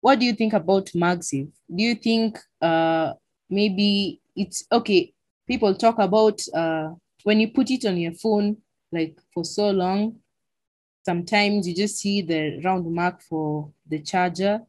what 0.00 0.18
do 0.18 0.26
you 0.26 0.34
think 0.34 0.52
about 0.52 0.86
MagSafe? 0.86 1.50
Do 1.74 1.82
you 1.82 1.94
think 1.94 2.38
uh 2.60 3.14
maybe 3.48 4.20
it's 4.36 4.64
okay? 4.70 5.12
People 5.46 5.74
talk 5.74 5.98
about 5.98 6.40
uh 6.54 6.90
when 7.24 7.40
you 7.40 7.48
put 7.48 7.70
it 7.70 7.84
on 7.84 7.96
your 7.96 8.12
phone 8.12 8.56
like 8.90 9.18
for 9.32 9.44
so 9.44 9.70
long, 9.70 10.16
sometimes 11.04 11.66
you 11.66 11.74
just 11.74 11.96
see 11.98 12.22
the 12.22 12.60
round 12.64 12.92
mark 12.92 13.22
for 13.22 13.70
the 13.88 14.00
charger 14.00 14.60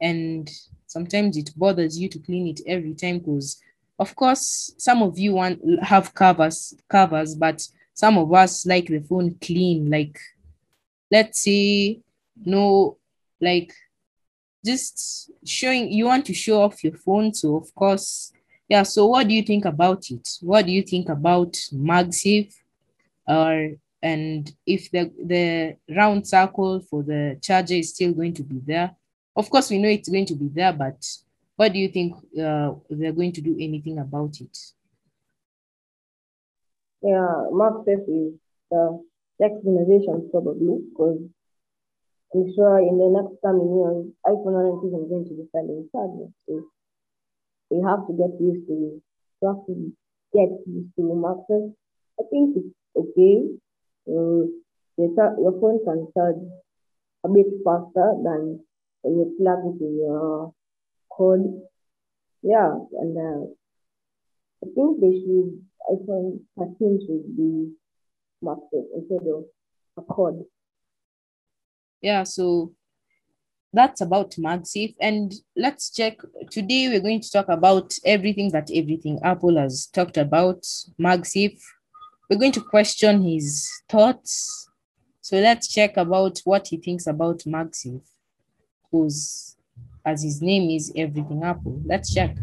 and 0.00 0.50
sometimes 0.86 1.36
it 1.36 1.50
bothers 1.56 1.98
you 1.98 2.08
to 2.08 2.18
clean 2.18 2.48
it 2.48 2.60
every 2.66 2.94
time 2.94 3.18
because 3.18 3.60
of 3.98 4.14
course 4.16 4.74
some 4.78 5.02
of 5.02 5.18
you 5.18 5.34
want 5.34 5.60
have 5.82 6.12
covers 6.14 6.74
covers 6.88 7.34
but 7.34 7.66
some 7.94 8.18
of 8.18 8.32
us 8.32 8.66
like 8.66 8.86
the 8.86 9.00
phone 9.00 9.34
clean 9.40 9.90
like 9.90 10.18
let's 11.10 11.42
say 11.42 12.00
no 12.44 12.96
like 13.40 13.72
just 14.64 15.30
showing 15.44 15.90
you 15.90 16.06
want 16.06 16.26
to 16.26 16.34
show 16.34 16.62
off 16.62 16.84
your 16.84 16.94
phone 16.94 17.32
so 17.32 17.56
of 17.56 17.74
course 17.74 18.32
yeah 18.68 18.82
so 18.82 19.06
what 19.06 19.26
do 19.26 19.34
you 19.34 19.42
think 19.42 19.64
about 19.64 20.10
it? 20.10 20.38
What 20.40 20.64
do 20.66 20.72
you 20.72 20.82
think 20.82 21.08
about 21.08 21.52
magsafe? 21.72 22.54
Or 23.26 23.70
and 24.02 24.50
if 24.64 24.90
the 24.90 25.10
the 25.22 25.76
round 25.94 26.26
circle 26.26 26.80
for 26.80 27.02
the 27.02 27.38
charger 27.42 27.74
is 27.74 27.90
still 27.90 28.12
going 28.12 28.34
to 28.34 28.42
be 28.42 28.60
there? 28.64 28.94
Of 29.36 29.50
course, 29.50 29.70
we 29.70 29.78
know 29.78 29.88
it's 29.88 30.08
going 30.08 30.26
to 30.26 30.34
be 30.34 30.48
there, 30.48 30.72
but 30.72 31.04
what 31.56 31.72
do 31.72 31.78
you 31.78 31.88
think 31.88 32.14
uh, 32.38 32.72
they're 32.88 33.12
going 33.12 33.32
to 33.32 33.40
do 33.40 33.56
anything 33.60 33.98
about 33.98 34.40
it? 34.40 34.56
Yeah, 37.02 37.46
MagSafe 37.52 38.08
is 38.08 38.34
the 38.70 39.02
next 39.40 39.64
generation 39.64 40.28
probably 40.30 40.84
because 40.92 41.18
I'm 42.32 42.46
sure 42.54 42.78
in 42.78 42.94
the 43.00 43.08
next 43.10 43.40
coming 43.42 43.72
years, 43.74 44.06
iPhone 44.22 44.54
19 44.54 45.02
is 45.02 45.08
going 45.10 45.26
to 45.26 45.34
be 45.34 45.48
selling 45.50 45.88
chargers. 45.90 46.30
So 46.46 46.62
we 47.70 47.82
have 47.82 48.06
to 48.06 48.12
get 48.14 48.38
used 48.38 48.68
to. 48.68 49.02
We 49.40 49.48
have 49.48 49.66
to 49.66 49.74
get 50.30 50.50
used 50.68 50.94
to 50.94 51.02
MagSafe. 51.02 51.74
I 52.20 52.22
think 52.30 52.54
it's 52.54 52.74
okay. 52.94 53.50
Uh, 54.06 54.46
your 54.96 55.54
phone 55.58 55.80
can 55.84 56.06
charge 56.14 56.38
a 57.24 57.28
bit 57.28 57.46
faster 57.64 58.14
than 58.22 58.60
and 59.02 59.16
you 59.16 59.34
plug 59.40 59.58
it 59.66 59.82
in 59.82 59.96
your 59.98 60.52
code. 61.10 61.62
Yeah, 62.42 62.78
and 63.00 63.16
uh, 63.16 63.44
I 64.62 64.66
think 64.74 65.00
they 65.00 65.18
should, 65.18 65.64
iPhone 65.90 66.40
13 66.58 67.00
should 67.06 67.36
be 67.36 67.72
marketed 68.42 68.84
instead 68.94 69.26
of 69.28 69.44
a 69.96 70.02
code. 70.02 70.44
Yeah, 72.00 72.24
so 72.24 72.72
that's 73.72 74.00
about 74.00 74.32
MagSafe. 74.32 74.94
And 75.00 75.32
let's 75.56 75.90
check. 75.90 76.18
Today, 76.50 76.88
we're 76.88 77.00
going 77.00 77.20
to 77.20 77.30
talk 77.30 77.48
about 77.48 77.94
everything 78.04 78.50
that 78.52 78.70
everything 78.74 79.20
Apple 79.22 79.56
has 79.56 79.86
talked 79.86 80.16
about 80.16 80.62
MagSafe. 81.00 81.60
We're 82.28 82.38
going 82.38 82.52
to 82.52 82.62
question 82.62 83.22
his 83.22 83.70
thoughts. 83.88 84.68
So 85.20 85.36
let's 85.36 85.68
check 85.68 85.96
about 85.96 86.40
what 86.44 86.68
he 86.68 86.78
thinks 86.78 87.06
about 87.06 87.40
MagSafe 87.40 88.02
whose, 88.90 89.56
as 90.04 90.22
his 90.22 90.42
name 90.42 90.70
is, 90.70 90.92
everything 90.96 91.42
Apple. 91.42 91.80
Let's 91.84 92.12
check. 92.12 92.36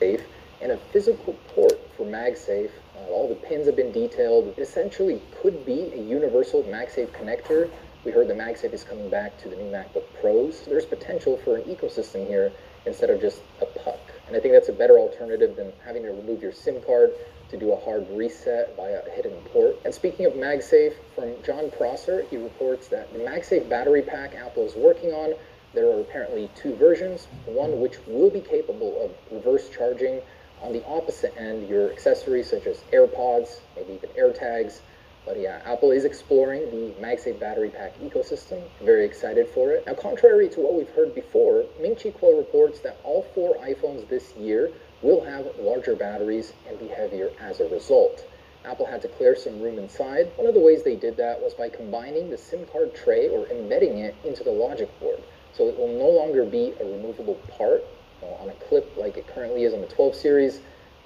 Safe 0.00 0.24
and 0.60 0.72
a 0.72 0.78
physical 0.92 1.34
port 1.48 1.78
for 1.96 2.06
MagSafe. 2.06 2.70
All 3.10 3.28
the 3.28 3.34
pins 3.34 3.66
have 3.66 3.76
been 3.76 3.92
detailed. 3.92 4.54
It 4.56 4.60
essentially 4.60 5.20
could 5.40 5.64
be 5.64 5.92
a 5.92 6.02
universal 6.02 6.62
MagSafe 6.64 7.10
connector. 7.10 7.70
We 8.04 8.10
heard 8.10 8.28
the 8.28 8.34
MagSafe 8.34 8.72
is 8.72 8.84
coming 8.84 9.08
back 9.08 9.38
to 9.42 9.48
the 9.48 9.56
new 9.56 9.70
MacBook 9.70 10.04
Pros. 10.20 10.64
There's 10.66 10.84
potential 10.84 11.36
for 11.36 11.56
an 11.56 11.62
ecosystem 11.62 12.26
here 12.26 12.52
instead 12.84 13.10
of 13.10 13.20
just 13.20 13.42
a 13.60 13.66
puck. 13.66 14.00
And 14.26 14.36
I 14.36 14.40
think 14.40 14.54
that's 14.54 14.68
a 14.68 14.72
better 14.72 14.98
alternative 14.98 15.56
than 15.56 15.72
having 15.84 16.02
to 16.02 16.10
remove 16.10 16.42
your 16.42 16.52
SIM 16.52 16.80
card 16.82 17.12
to 17.50 17.58
do 17.58 17.72
a 17.72 17.76
hard 17.76 18.06
reset 18.10 18.76
by 18.76 18.88
a 18.88 19.10
hidden 19.10 19.34
port. 19.52 19.76
And 19.84 19.94
speaking 19.94 20.26
of 20.26 20.32
MagSafe, 20.32 20.94
from 21.14 21.34
Jon 21.44 21.70
Prosser, 21.70 22.24
he 22.30 22.38
reports 22.38 22.88
that 22.88 23.12
the 23.12 23.18
MagSafe 23.18 23.68
battery 23.68 24.02
pack 24.02 24.34
Apple 24.34 24.66
is 24.66 24.74
working 24.74 25.10
on, 25.10 25.34
there 25.74 25.86
are 25.86 26.00
apparently 26.00 26.50
two 26.54 26.74
versions, 26.74 27.28
one 27.46 27.80
which 27.80 27.96
will 28.06 28.30
be 28.30 28.40
capable 28.40 29.02
of 29.02 29.10
reverse 29.30 29.68
charging 29.70 30.20
on 30.62 30.72
the 30.72 30.84
opposite 30.86 31.34
end 31.36 31.68
your 31.68 31.92
accessories 31.92 32.50
such 32.50 32.66
as 32.66 32.84
AirPods, 32.92 33.60
maybe 33.76 33.94
even 33.94 34.10
AirTags. 34.10 34.80
But 35.24 35.38
yeah, 35.38 35.60
Apple 35.64 35.92
is 35.92 36.04
exploring 36.04 36.70
the 36.70 36.94
MagSafe 37.00 37.38
battery 37.38 37.70
pack 37.70 37.96
ecosystem. 38.00 38.62
Very 38.82 39.04
excited 39.04 39.48
for 39.48 39.70
it. 39.72 39.86
Now, 39.86 39.94
contrary 39.94 40.48
to 40.48 40.60
what 40.60 40.74
we've 40.74 40.88
heard 40.90 41.14
before, 41.14 41.64
Ming-Chi 41.80 42.10
Kuo 42.10 42.36
reports 42.36 42.80
that 42.80 42.98
all 43.04 43.22
four 43.34 43.56
iPhones 43.58 44.08
this 44.08 44.34
year 44.36 44.72
will 45.00 45.24
have 45.24 45.46
larger 45.60 45.94
batteries 45.94 46.52
and 46.68 46.78
be 46.78 46.88
heavier 46.88 47.30
as 47.40 47.60
a 47.60 47.68
result. 47.68 48.24
Apple 48.64 48.86
had 48.86 49.02
to 49.02 49.08
clear 49.08 49.36
some 49.36 49.60
room 49.60 49.78
inside. 49.78 50.30
One 50.36 50.46
of 50.46 50.54
the 50.54 50.60
ways 50.60 50.82
they 50.82 50.96
did 50.96 51.16
that 51.16 51.40
was 51.40 51.54
by 51.54 51.68
combining 51.68 52.30
the 52.30 52.38
SIM 52.38 52.66
card 52.66 52.94
tray 52.94 53.28
or 53.28 53.46
embedding 53.48 53.98
it 53.98 54.14
into 54.24 54.44
the 54.44 54.52
logic 54.52 54.88
board. 55.00 55.20
So 55.52 55.68
it 55.68 55.76
will 55.76 55.98
no 55.98 56.08
longer 56.08 56.44
be 56.44 56.72
a 56.80 56.84
removable 56.84 57.34
part 57.56 57.84
know, 58.22 58.34
on 58.40 58.48
a 58.48 58.54
clip 58.54 58.92
like 58.96 59.16
it 59.16 59.26
currently 59.26 59.64
is 59.64 59.74
on 59.74 59.80
the 59.80 59.86
12 59.86 60.14
series. 60.14 60.60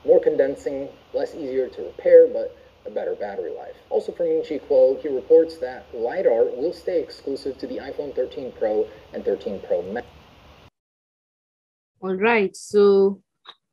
More 0.04 0.20
condensing, 0.20 0.88
less 1.12 1.34
easier 1.34 1.68
to 1.68 1.82
repair, 1.82 2.28
but 2.28 2.56
a 2.86 2.90
better 2.90 3.14
battery 3.16 3.50
life. 3.50 3.74
Also 3.90 4.12
from 4.12 4.28
Ming-Chi 4.28 4.60
Kuo, 4.68 5.00
he 5.00 5.08
reports 5.08 5.58
that 5.58 5.86
LiDAR 5.92 6.44
will 6.44 6.72
stay 6.72 7.02
exclusive 7.02 7.58
to 7.58 7.66
the 7.66 7.78
iPhone 7.78 8.14
13 8.14 8.52
Pro 8.58 8.86
and 9.12 9.24
13 9.24 9.60
Pro 9.66 9.82
Max. 9.92 10.06
All 12.00 12.14
right, 12.14 12.54
so 12.54 13.20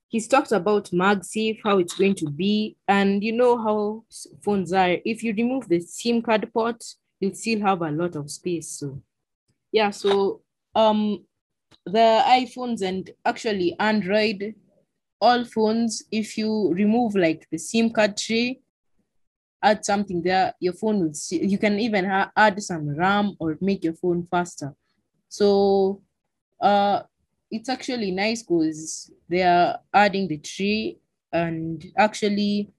he's 0.07 0.27
talked 0.27 0.51
about 0.51 0.89
MagSafe, 0.91 1.59
how 1.63 1.77
it's 1.77 1.93
going 1.93 2.15
to 2.15 2.29
be, 2.29 2.77
and 2.87 3.23
you 3.23 3.33
know 3.33 3.57
how 3.57 4.03
phones 4.43 4.73
are. 4.73 4.97
If 5.05 5.23
you 5.23 5.33
remove 5.35 5.67
the 5.67 5.79
SIM 5.81 6.21
card 6.21 6.49
port, 6.53 6.83
you'll 7.19 7.35
still 7.35 7.59
have 7.61 7.81
a 7.81 7.91
lot 7.91 8.15
of 8.15 8.31
space. 8.31 8.69
So, 8.79 9.01
yeah. 9.71 9.91
So, 9.91 10.41
um, 10.73 11.25
the 11.85 12.23
iPhones 12.27 12.81
and 12.81 13.09
actually 13.25 13.75
Android, 13.79 14.55
all 15.21 15.45
phones, 15.45 16.03
if 16.11 16.37
you 16.37 16.71
remove 16.73 17.15
like 17.15 17.47
the 17.51 17.57
SIM 17.57 17.89
card 17.91 18.17
tray, 18.17 18.61
add 19.61 19.85
something 19.85 20.21
there, 20.21 20.53
your 20.59 20.73
phone 20.73 20.99
will. 20.99 21.13
See, 21.13 21.43
you 21.45 21.57
can 21.57 21.79
even 21.79 22.05
ha- 22.05 22.31
add 22.35 22.61
some 22.61 22.89
RAM 22.89 23.35
or 23.39 23.57
make 23.61 23.83
your 23.83 23.93
phone 23.93 24.27
faster. 24.29 24.75
So, 25.29 26.01
uh 26.61 27.03
it's 27.51 27.69
actually 27.69 28.11
nice 28.11 28.41
because 28.43 29.11
they 29.29 29.43
are 29.43 29.79
adding 29.93 30.27
the 30.27 30.37
tree 30.37 30.97
and 31.31 31.85
actually 31.97 32.71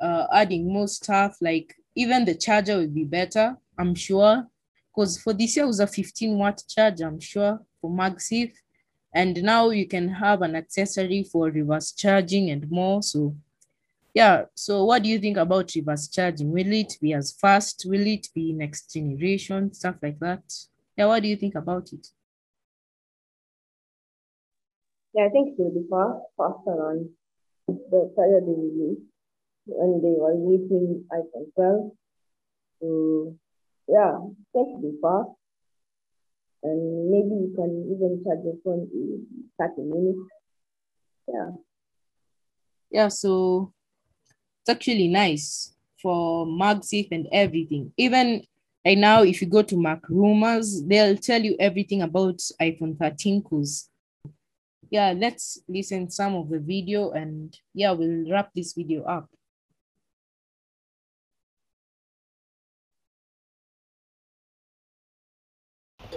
uh, 0.00 0.26
adding 0.32 0.72
more 0.72 0.88
stuff 0.88 1.36
like 1.40 1.74
even 1.94 2.24
the 2.24 2.34
charger 2.34 2.78
will 2.78 2.88
be 2.88 3.04
better 3.04 3.56
i'm 3.78 3.94
sure 3.94 4.46
because 4.94 5.18
for 5.20 5.32
this 5.32 5.56
year 5.56 5.64
it 5.64 5.68
was 5.68 5.80
a 5.80 5.86
15 5.86 6.38
watt 6.38 6.62
charge 6.68 7.00
i'm 7.00 7.20
sure 7.20 7.60
for 7.80 7.90
magsafe 7.90 8.52
and 9.14 9.42
now 9.42 9.70
you 9.70 9.86
can 9.86 10.08
have 10.08 10.42
an 10.42 10.54
accessory 10.54 11.24
for 11.24 11.50
reverse 11.50 11.92
charging 11.92 12.50
and 12.50 12.70
more. 12.70 13.02
So 13.02 13.36
yeah. 14.14 14.44
So 14.54 14.84
what 14.84 15.02
do 15.02 15.08
you 15.08 15.18
think 15.18 15.36
about 15.36 15.72
reverse 15.74 16.08
charging? 16.08 16.50
Will 16.50 16.72
it 16.72 16.96
be 17.00 17.12
as 17.14 17.32
fast? 17.32 17.84
Will 17.86 18.06
it 18.06 18.28
be 18.34 18.52
next 18.52 18.92
generation? 18.92 19.72
Stuff 19.72 19.96
like 20.02 20.18
that. 20.20 20.42
Yeah 20.96 21.06
what 21.06 21.22
do 21.22 21.28
you 21.28 21.36
think 21.36 21.54
about 21.54 21.92
it? 21.92 22.06
Yeah, 25.12 25.26
I 25.26 25.28
think 25.30 25.58
it 25.58 25.62
will 25.62 25.74
be 25.74 25.88
fast, 25.90 26.22
faster 26.36 26.86
on 26.86 27.10
the 27.66 28.12
charger 28.14 28.40
they 28.46 28.52
released 28.52 29.02
when 29.66 30.00
they 30.02 30.14
were 30.16 30.36
releasing 30.36 31.04
iPhone 31.12 31.54
12. 31.54 31.90
So, 32.80 33.36
yeah, 33.88 34.18
it 34.54 34.66
will 34.68 34.80
be 34.80 34.98
fast. 35.02 35.30
And 36.62 37.10
maybe 37.10 37.28
you 37.28 37.52
can 37.56 37.88
even 37.90 38.22
charge 38.24 38.44
your 38.44 38.56
phone 38.64 38.88
in 38.92 39.26
30 39.58 39.82
minutes. 39.82 40.18
Yeah. 41.26 41.50
Yeah, 42.90 43.08
so 43.08 43.72
it's 44.62 44.70
actually 44.70 45.08
nice 45.08 45.74
for 46.02 46.46
MagSafe 46.46 47.08
and 47.12 47.28
everything. 47.32 47.92
Even 47.96 48.42
right 48.84 48.98
now, 48.98 49.22
if 49.22 49.40
you 49.40 49.46
go 49.46 49.62
to 49.62 49.80
Mac 49.80 50.08
Rumors, 50.08 50.82
they'll 50.84 51.16
tell 51.16 51.40
you 51.40 51.56
everything 51.58 52.02
about 52.02 52.38
iPhone 52.60 52.98
13 52.98 53.40
because 53.42 53.88
yeah, 54.90 55.14
let's 55.16 55.60
listen 55.68 56.10
some 56.10 56.34
of 56.34 56.48
the 56.48 56.58
video 56.58 57.12
and 57.12 57.56
yeah, 57.74 57.92
we'll 57.92 58.28
wrap 58.30 58.50
this 58.54 58.72
video 58.72 59.04
up. 59.04 59.30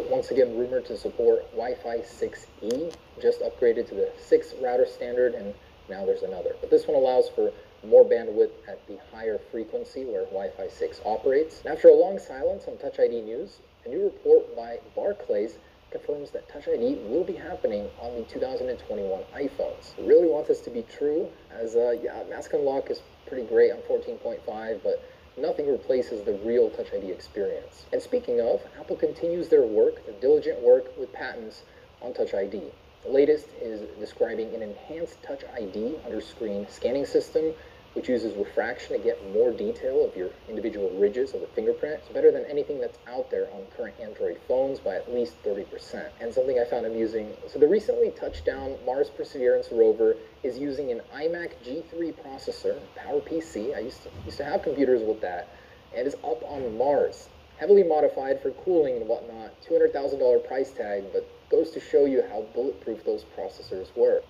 Once 0.10 0.32
again, 0.32 0.58
rumored 0.58 0.86
to 0.86 0.98
support 0.98 1.50
Wi-Fi 1.52 1.98
6E, 2.00 2.94
just 3.22 3.42
upgraded 3.42 3.88
to 3.90 3.96
the 3.96 4.12
6 4.18 4.54
router 4.62 4.88
standard, 4.88 5.36
and 5.36 5.54
now 5.90 6.06
there's 6.06 6.24
another. 6.24 6.56
But 6.62 6.72
this 6.72 6.88
one 6.88 6.98
allows 6.98 7.30
for 7.30 7.52
more 7.86 8.04
bandwidth 8.04 8.52
at 8.68 8.86
the 8.88 8.98
higher 9.12 9.40
frequency 9.52 10.06
where 10.06 10.24
Wi-Fi 10.26 10.68
6 10.68 11.02
operates. 11.06 11.62
And 11.62 11.74
after 11.74 11.90
a 11.90 11.94
long 11.94 12.18
silence 12.18 12.66
on 12.68 12.78
Touch 12.78 13.00
ID 13.00 13.22
News, 13.22 13.60
a 13.86 13.90
new 13.90 14.06
report 14.06 14.56
by 14.56 14.80
Barclays 14.96 15.58
confirms 15.92 16.32
that 16.32 16.50
Touch 16.50 16.68
ID 16.68 16.96
will 17.08 17.24
be 17.24 17.34
happening 17.34 17.88
on 18.02 18.16
the 18.16 18.24
2021 18.24 19.22
iPhones. 19.36 19.94
I 20.00 20.08
really 20.08 20.28
want 20.28 20.48
this 20.48 20.62
to 20.62 20.72
be 20.72 20.84
true, 20.84 21.28
as 21.52 21.76
uh, 21.76 21.92
yeah, 22.02 22.24
Mask 22.30 22.54
Unlock 22.54 22.90
is 22.90 23.02
pretty 23.28 23.46
great 23.46 23.72
on 23.72 23.78
14.5, 23.90 24.82
but 24.84 25.04
nothing 25.38 25.68
replaces 25.68 26.24
the 26.24 26.34
real 26.44 26.70
Touch 26.70 26.94
ID 26.94 27.12
experience. 27.12 27.86
And 27.92 28.02
speaking 28.02 28.40
of, 28.42 28.62
Apple 28.80 28.96
continues 28.96 29.50
their 29.50 29.64
work, 29.64 30.06
their 30.06 30.16
diligent 30.20 30.62
work 30.62 30.98
with 30.98 31.12
patents 31.14 31.64
on 32.02 32.14
Touch 32.14 32.34
ID. 32.34 32.62
The 33.04 33.10
latest 33.10 33.48
is 33.62 33.82
describing 34.00 34.54
an 34.56 34.62
enhanced 34.62 35.22
Touch 35.24 35.44
ID 35.56 35.96
under 36.06 36.22
screen 36.22 36.68
scanning 36.70 37.06
system 37.06 37.54
which 37.94 38.10
uses 38.10 38.36
refraction 38.36 38.98
to 38.98 39.04
get 39.04 39.34
more 39.34 39.52
detail 39.52 40.04
of 40.04 40.16
your 40.16 40.30
individual 40.50 40.90
ridges 40.98 41.34
of 41.34 41.42
the 41.42 41.48
fingerprint. 41.48 42.00
It's 42.00 42.10
better 42.10 42.32
than 42.32 42.46
anything 42.46 42.80
that's 42.82 42.98
out 43.08 43.30
there 43.30 43.48
on 43.54 43.66
current 43.78 43.96
Android 44.02 44.40
phones 44.48 44.80
by 44.80 44.96
at 44.96 45.14
least 45.14 45.42
30%. 45.44 46.10
And 46.20 46.34
something 46.34 46.60
I 46.60 46.66
found 46.66 46.86
amusing, 46.86 47.34
so 47.48 47.60
the 47.60 47.68
recently 47.68 48.12
touched 48.12 48.46
down 48.46 48.78
Mars 48.86 49.10
Perseverance 49.10 49.68
rover 49.72 50.16
is 50.42 50.58
using 50.58 50.92
an 50.92 51.02
iMac 51.16 51.52
G3 51.66 52.14
processor, 52.26 52.80
PowerPC. 52.98 53.76
I 53.76 53.80
used 53.80 54.04
to, 54.04 54.10
used 54.26 54.38
to 54.38 54.46
have 54.46 54.64
computers 54.64 55.02
with 55.04 55.22
that, 55.22 55.50
and 55.96 56.08
is 56.08 56.16
up 56.16 56.44
on 56.44 56.78
Mars. 56.78 57.30
Heavily 57.58 57.84
modified 57.84 58.42
for 58.42 58.52
cooling 58.52 58.98
and 58.98 59.08
whatnot, 59.08 59.54
$200,000 59.62 60.48
price 60.48 60.72
tag, 60.72 61.04
but 61.14 61.30
goes 61.50 61.70
to 61.72 61.80
show 61.80 62.06
you 62.06 62.24
how 62.30 62.42
bulletproof 62.56 63.06
those 63.06 63.26
processors 63.38 63.96
were. 63.96 64.24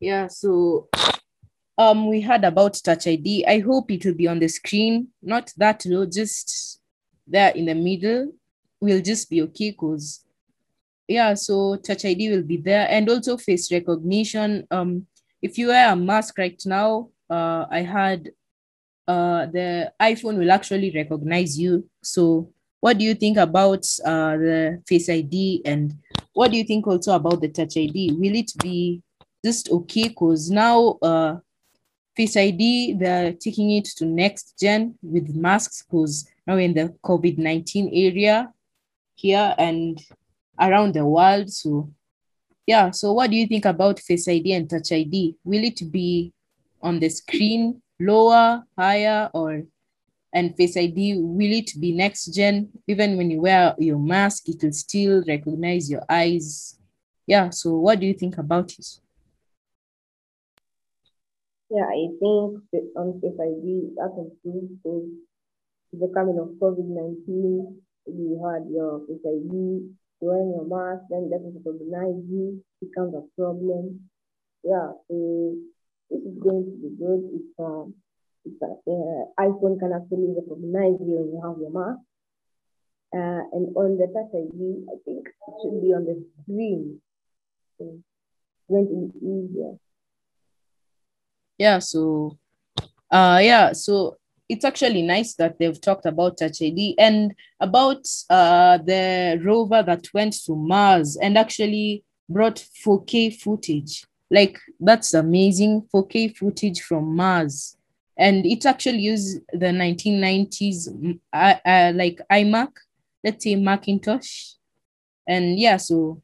Yeah, 0.00 0.28
so 0.28 0.88
um 1.82 2.06
we 2.08 2.20
had 2.20 2.44
about 2.44 2.74
touch 2.84 3.06
id 3.06 3.44
i 3.46 3.58
hope 3.58 3.90
it 3.90 4.04
will 4.04 4.14
be 4.14 4.28
on 4.28 4.38
the 4.38 4.48
screen. 4.48 5.08
Not 5.22 5.52
that 5.56 5.84
low 5.86 6.06
just 6.06 6.80
there 7.26 7.50
in 7.50 7.66
the 7.66 7.74
middle. 7.74 8.32
We'll 8.80 9.02
just 9.02 9.30
be 9.30 9.42
okay 9.42 9.70
because 9.70 10.24
yeah 11.08 11.34
so 11.34 11.76
touch 11.76 12.04
id 12.04 12.30
will 12.30 12.42
be 12.42 12.56
there. 12.56 12.86
And 12.88 13.08
also 13.08 13.36
face 13.36 13.72
recognition. 13.72 14.66
Um 14.70 15.06
if 15.40 15.58
you 15.58 15.68
wear 15.68 15.92
a 15.92 15.96
mask 15.96 16.38
right 16.38 16.60
now 16.66 17.08
uh 17.28 17.66
i 17.70 17.80
had 17.82 18.30
uh 19.08 19.46
the 19.46 19.92
iphone 20.02 20.38
will 20.38 20.52
actually 20.52 20.90
recognize 20.92 21.58
you. 21.58 21.88
So 22.02 22.52
what 22.80 22.98
do 22.98 23.04
you 23.04 23.14
think 23.14 23.38
about 23.38 23.84
uh 24.04 24.36
the 24.36 24.82
face 24.86 25.08
id 25.08 25.62
and 25.64 25.94
what 26.34 26.50
do 26.50 26.56
you 26.56 26.64
think 26.64 26.86
also 26.86 27.14
about 27.14 27.40
the 27.40 27.48
touch 27.48 27.76
id 27.76 28.12
will 28.12 28.34
it 28.34 28.52
be 28.62 29.02
just 29.44 29.70
okay 29.70 30.08
because 30.08 30.50
now 30.50 30.98
uh 31.02 31.36
Face 32.16 32.36
ID, 32.36 32.94
they're 32.98 33.32
taking 33.32 33.70
it 33.70 33.86
to 33.96 34.04
next 34.04 34.58
gen 34.60 34.94
with 35.02 35.34
masks 35.34 35.82
because 35.82 36.28
now 36.46 36.56
in 36.56 36.74
the 36.74 36.94
COVID 37.02 37.38
19 37.38 37.90
area 37.92 38.52
here 39.14 39.54
and 39.56 39.98
around 40.60 40.94
the 40.94 41.04
world. 41.04 41.50
So, 41.50 41.90
yeah. 42.66 42.90
So, 42.90 43.12
what 43.12 43.30
do 43.30 43.36
you 43.36 43.46
think 43.46 43.64
about 43.64 44.00
Face 44.00 44.28
ID 44.28 44.52
and 44.52 44.68
Touch 44.68 44.92
ID? 44.92 45.36
Will 45.44 45.64
it 45.64 45.90
be 45.90 46.32
on 46.82 47.00
the 47.00 47.08
screen 47.08 47.80
lower, 47.98 48.62
higher, 48.76 49.30
or 49.32 49.62
and 50.34 50.56
Face 50.56 50.76
ID 50.76 51.18
will 51.18 51.52
it 51.52 51.72
be 51.78 51.92
next 51.92 52.26
gen? 52.26 52.68
Even 52.86 53.16
when 53.16 53.30
you 53.30 53.40
wear 53.40 53.74
your 53.78 53.98
mask, 53.98 54.48
it 54.48 54.62
will 54.62 54.72
still 54.72 55.22
recognize 55.26 55.90
your 55.90 56.04
eyes. 56.08 56.78
Yeah. 57.26 57.50
So, 57.50 57.76
what 57.78 58.00
do 58.00 58.06
you 58.06 58.14
think 58.14 58.38
about 58.38 58.72
it? 58.72 58.98
Yeah, 61.72 61.88
I 61.88 62.04
think 62.20 62.60
on 63.00 63.16
Face 63.24 63.40
ID 63.40 63.96
that 63.96 64.12
improved 64.20 64.76
because 64.76 65.08
the 65.96 66.12
coming 66.12 66.36
of 66.36 66.52
COVID 66.60 66.84
19, 66.84 67.80
you 68.12 68.32
had 68.44 68.68
your 68.68 69.00
Face 69.08 69.24
ID 69.24 69.88
wearing 70.20 70.52
your 70.52 70.68
mask, 70.68 71.08
then 71.08 71.30
doesn't 71.32 71.64
recognize 71.64 72.20
you, 72.28 72.62
becomes 72.76 73.14
a 73.16 73.24
problem. 73.40 74.04
Yeah, 74.62 74.92
so 75.08 75.56
this 76.10 76.20
is 76.20 76.36
going 76.44 76.68
to 76.68 76.76
be 76.76 76.92
good 76.92 77.40
if 77.40 77.48
um, 77.58 77.94
if 78.44 78.60
uh, 78.60 79.24
iPhone 79.40 79.80
can 79.80 79.96
actually 79.96 80.28
recognize 80.28 81.00
you 81.00 81.24
when 81.24 81.32
you 81.32 81.40
have 81.40 81.56
your 81.56 81.72
mask. 81.72 82.04
Uh, 83.16 83.48
and 83.56 83.72
on 83.80 83.96
the 83.96 84.12
touch 84.12 84.28
ID, 84.36 84.60
I 84.92 85.00
think 85.08 85.24
it 85.24 85.54
should 85.64 85.80
be 85.80 85.96
on 85.96 86.04
the 86.04 86.20
screen. 86.42 87.00
So 87.78 87.96
it's 87.96 88.68
going 88.68 88.88
to 88.92 89.08
be 89.08 89.24
easier. 89.24 89.72
Yeah, 91.58 91.78
so 91.78 92.38
uh 93.10 93.40
yeah, 93.42 93.72
so 93.72 94.16
it's 94.48 94.64
actually 94.64 95.02
nice 95.02 95.34
that 95.34 95.58
they've 95.58 95.80
talked 95.80 96.06
about 96.06 96.38
Touch 96.38 96.62
ID 96.62 96.94
and 96.98 97.34
about 97.60 98.06
uh 98.30 98.78
the 98.78 99.40
rover 99.42 99.82
that 99.82 100.06
went 100.12 100.34
to 100.44 100.54
Mars 100.56 101.16
and 101.16 101.38
actually 101.38 102.04
brought 102.28 102.56
4K 102.84 103.30
footage. 103.40 104.04
Like 104.30 104.58
that's 104.80 105.14
amazing 105.14 105.86
4K 105.94 106.36
footage 106.36 106.80
from 106.80 107.14
Mars. 107.14 107.76
And 108.16 108.44
it 108.46 108.66
actually 108.66 108.98
used 109.00 109.40
the 109.52 109.66
1990s 109.72 111.18
uh, 111.32 111.54
uh, 111.64 111.92
like 111.94 112.20
iMac, 112.30 112.70
let's 113.24 113.44
say 113.44 113.56
Macintosh. 113.56 114.52
And 115.26 115.58
yeah, 115.58 115.76
so 115.78 116.22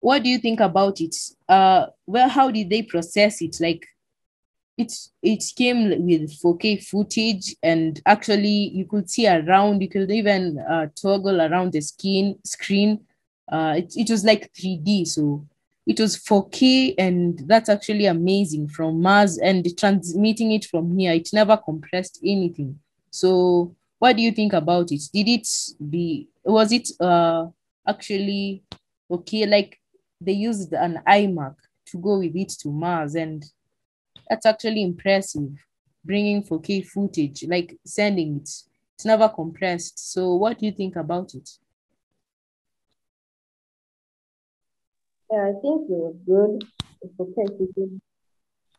what 0.00 0.22
do 0.22 0.28
you 0.28 0.38
think 0.38 0.60
about 0.60 1.00
it? 1.00 1.16
Uh, 1.48 1.86
well, 2.06 2.28
how 2.28 2.50
did 2.50 2.70
they 2.70 2.82
process 2.82 3.40
it? 3.40 3.56
Like 3.60 3.86
it 4.76 4.92
it 5.22 5.44
came 5.56 6.04
with 6.04 6.32
4K 6.42 6.84
footage 6.84 7.54
and 7.62 8.00
actually 8.06 8.70
you 8.74 8.86
could 8.86 9.08
see 9.08 9.28
around 9.28 9.80
you 9.80 9.88
could 9.88 10.10
even 10.10 10.58
uh, 10.58 10.86
toggle 11.00 11.40
around 11.40 11.72
the 11.72 11.80
skin 11.80 12.38
screen. 12.44 13.00
Uh, 13.50 13.74
it, 13.76 13.92
it 13.96 14.10
was 14.10 14.24
like 14.24 14.52
3D 14.54 15.06
so 15.06 15.46
it 15.86 16.00
was 16.00 16.16
4K 16.16 16.94
and 16.98 17.38
that's 17.46 17.68
actually 17.68 18.06
amazing 18.06 18.68
from 18.68 19.00
Mars 19.00 19.38
and 19.38 19.66
transmitting 19.78 20.52
it 20.52 20.64
from 20.64 20.98
here. 20.98 21.12
It 21.12 21.28
never 21.32 21.56
compressed 21.56 22.18
anything. 22.24 22.78
So 23.10 23.76
what 23.98 24.16
do 24.16 24.22
you 24.22 24.32
think 24.32 24.54
about 24.54 24.90
it? 24.90 25.02
Did 25.12 25.28
it 25.28 25.48
be 25.88 26.28
was 26.44 26.72
it 26.72 26.88
uh 27.00 27.46
actually 27.86 28.64
okay? 29.10 29.46
Like 29.46 29.78
they 30.20 30.32
used 30.32 30.72
an 30.72 31.00
iMac 31.06 31.54
to 31.86 31.98
go 31.98 32.18
with 32.18 32.34
it 32.34 32.48
to 32.60 32.70
Mars 32.70 33.14
and 33.14 33.44
that's 34.28 34.46
actually 34.46 34.82
impressive. 34.82 35.50
Bringing 36.04 36.42
4K 36.42 36.82
footage, 36.82 37.44
like 37.44 37.78
sending 37.86 38.36
it, 38.36 38.50
it's 38.94 39.04
never 39.04 39.28
compressed. 39.28 40.12
So, 40.12 40.34
what 40.34 40.58
do 40.58 40.66
you 40.66 40.72
think 40.72 40.96
about 40.96 41.34
it? 41.34 41.48
Yeah, 45.30 45.48
I 45.48 45.52
think 45.60 45.90
it 45.90 45.96
was 45.96 46.14
good. 46.26 46.68
It's 47.02 47.18
okay 47.18 47.46
to 47.58 47.72
do 47.74 48.00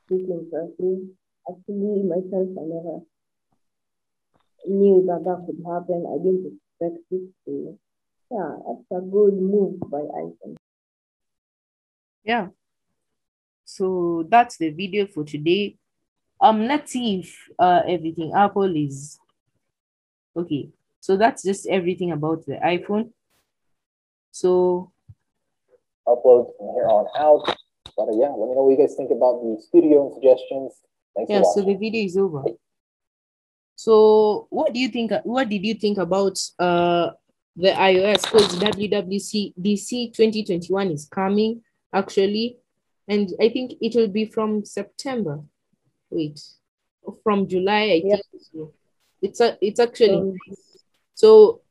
impressive. 0.09 1.09
Actually, 1.49 2.03
myself, 2.03 2.49
I 2.57 2.65
never 2.65 2.99
knew 4.67 5.03
that 5.07 5.23
that 5.25 5.45
could 5.45 5.61
happen. 5.65 6.05
I 6.07 6.17
didn't 6.23 6.59
expect 6.79 7.03
it 7.11 7.29
to. 7.45 7.77
Yeah, 8.31 8.57
that's 8.65 8.91
a 8.91 9.05
good 9.05 9.33
move 9.33 9.79
by 9.81 9.99
iPhone. 9.99 10.55
Yeah, 12.23 12.47
so 13.65 14.25
that's 14.29 14.57
the 14.57 14.69
video 14.69 15.07
for 15.07 15.23
today. 15.23 15.77
Um, 16.39 16.67
let's 16.67 16.91
see 16.91 17.19
if 17.19 17.35
uh 17.59 17.81
everything 17.87 18.31
Apple 18.35 18.75
is 18.75 19.19
okay. 20.35 20.69
So 21.01 21.17
that's 21.17 21.43
just 21.43 21.67
everything 21.67 22.11
about 22.11 22.45
the 22.45 22.55
iPhone. 22.63 23.11
So 24.31 24.91
upload 26.07 26.55
from 26.57 26.73
here 26.75 26.87
on 26.87 27.07
out. 27.17 27.57
But 27.97 28.09
uh, 28.09 28.17
yeah, 28.17 28.29
let 28.29 28.49
me 28.49 28.55
know 28.55 28.63
what 28.63 28.71
you 28.71 28.77
guys 28.77 28.95
think 28.95 29.11
about 29.11 29.41
the 29.41 29.61
studio 29.61 30.05
and 30.05 30.13
suggestions. 30.13 30.73
Thanks 31.15 31.29
yeah, 31.29 31.43
so 31.53 31.61
the 31.61 31.75
video 31.75 32.03
is 32.05 32.17
over. 32.17 32.43
So 33.75 34.47
what 34.49 34.73
do 34.73 34.79
you 34.79 34.89
think? 34.89 35.11
What 35.23 35.49
did 35.49 35.65
you 35.65 35.73
think 35.75 35.97
about 35.97 36.37
uh 36.59 37.11
the 37.55 37.71
iOS? 37.71 38.23
Because 38.23 38.55
WWC 38.59 39.53
DC 39.59 40.13
2021 40.13 40.91
is 40.91 41.07
coming 41.07 41.61
actually 41.93 42.57
and 43.07 43.29
I 43.39 43.49
think 43.49 43.73
it 43.81 43.95
will 43.95 44.07
be 44.07 44.25
from 44.25 44.65
September. 44.65 45.41
Wait, 46.09 46.41
from 47.23 47.47
July, 47.47 47.81
I 47.81 48.01
yeah. 48.03 48.15
think. 48.31 48.43
So. 48.51 48.73
It's 49.21 49.39
a, 49.41 49.57
it's 49.61 49.79
actually 49.79 50.15
um, 50.15 50.35
so. 51.13 51.61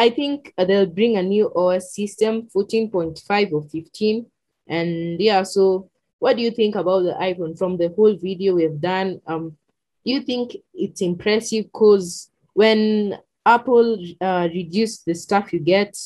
I 0.00 0.10
think 0.10 0.54
they'll 0.56 0.86
bring 0.86 1.16
a 1.16 1.22
new 1.24 1.52
OS 1.56 1.92
system, 1.92 2.48
14.5 2.54 3.52
or 3.52 3.62
15. 3.64 4.26
And 4.68 5.20
yeah, 5.20 5.42
so 5.42 5.90
what 6.20 6.36
do 6.36 6.42
you 6.42 6.52
think 6.52 6.76
about 6.76 7.00
the 7.00 7.14
iPhone 7.14 7.58
from 7.58 7.76
the 7.76 7.88
whole 7.96 8.16
video 8.16 8.54
we've 8.54 8.80
done? 8.80 9.20
Um, 9.26 9.56
do 10.04 10.12
you 10.12 10.20
think 10.22 10.56
it's 10.72 11.00
impressive? 11.00 11.64
Because 11.64 12.30
when 12.54 13.18
Apple 13.44 13.98
uh, 14.20 14.48
reduced 14.52 15.04
the 15.04 15.14
stuff 15.14 15.52
you 15.52 15.60
get 15.60 15.96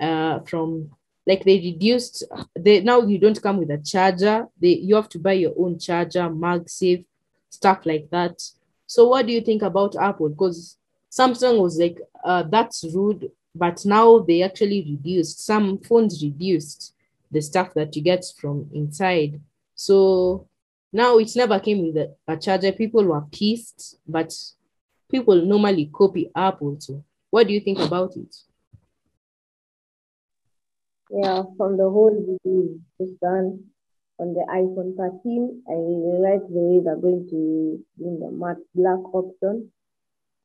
uh, 0.00 0.40
from 0.40 0.90
like 1.26 1.44
they 1.44 1.58
reduced 1.58 2.24
they 2.58 2.80
now 2.80 3.00
you 3.02 3.18
don't 3.18 3.42
come 3.42 3.58
with 3.58 3.70
a 3.70 3.78
charger. 3.78 4.46
They 4.60 4.74
you 4.76 4.94
have 4.94 5.08
to 5.10 5.18
buy 5.18 5.32
your 5.32 5.54
own 5.58 5.78
charger 5.78 6.28
magsafe 6.28 7.04
stuff 7.50 7.84
like 7.84 8.08
that. 8.10 8.42
So 8.86 9.08
what 9.08 9.26
do 9.26 9.32
you 9.32 9.40
think 9.40 9.62
about 9.62 9.96
apple? 9.96 10.28
Because 10.28 10.76
samsung 11.10 11.60
was 11.60 11.78
like 11.78 11.98
uh, 12.24 12.44
that's 12.44 12.84
rude 12.94 13.30
but 13.54 13.84
now 13.86 14.18
they 14.18 14.42
actually 14.42 14.82
reduced 14.82 15.44
some 15.44 15.78
phones 15.78 16.22
reduced 16.22 16.92
the 17.30 17.40
stuff 17.40 17.72
that 17.74 17.96
you 17.96 18.02
get 18.02 18.24
from 18.38 18.68
inside. 18.72 19.40
So 19.74 20.46
now 20.92 21.18
it 21.18 21.34
never 21.34 21.58
came 21.58 21.86
with 21.86 21.96
a, 21.96 22.14
a 22.28 22.36
charger. 22.36 22.72
People 22.72 23.04
were 23.04 23.24
pissed 23.32 23.96
but 24.06 24.32
people 25.10 25.36
normally 25.44 25.86
copy 25.92 26.30
apple 26.34 26.76
so 26.78 27.02
what 27.30 27.46
do 27.46 27.52
you 27.52 27.60
think 27.60 27.78
about 27.78 28.16
it 28.16 28.34
yeah, 31.10 31.42
from 31.56 31.76
the 31.76 31.88
whole 31.88 32.10
video 32.10 32.78
just 33.00 33.20
done 33.20 33.64
on 34.18 34.34
the 34.34 34.44
iPhone 34.50 34.96
13, 34.96 35.62
I 35.68 35.74
like 36.24 36.42
the 36.48 36.58
way 36.58 36.80
they're 36.82 36.96
going 36.96 37.28
to 37.30 37.84
bring 37.98 38.18
the 38.18 38.30
matte 38.32 38.64
black 38.74 39.02
option 39.14 39.70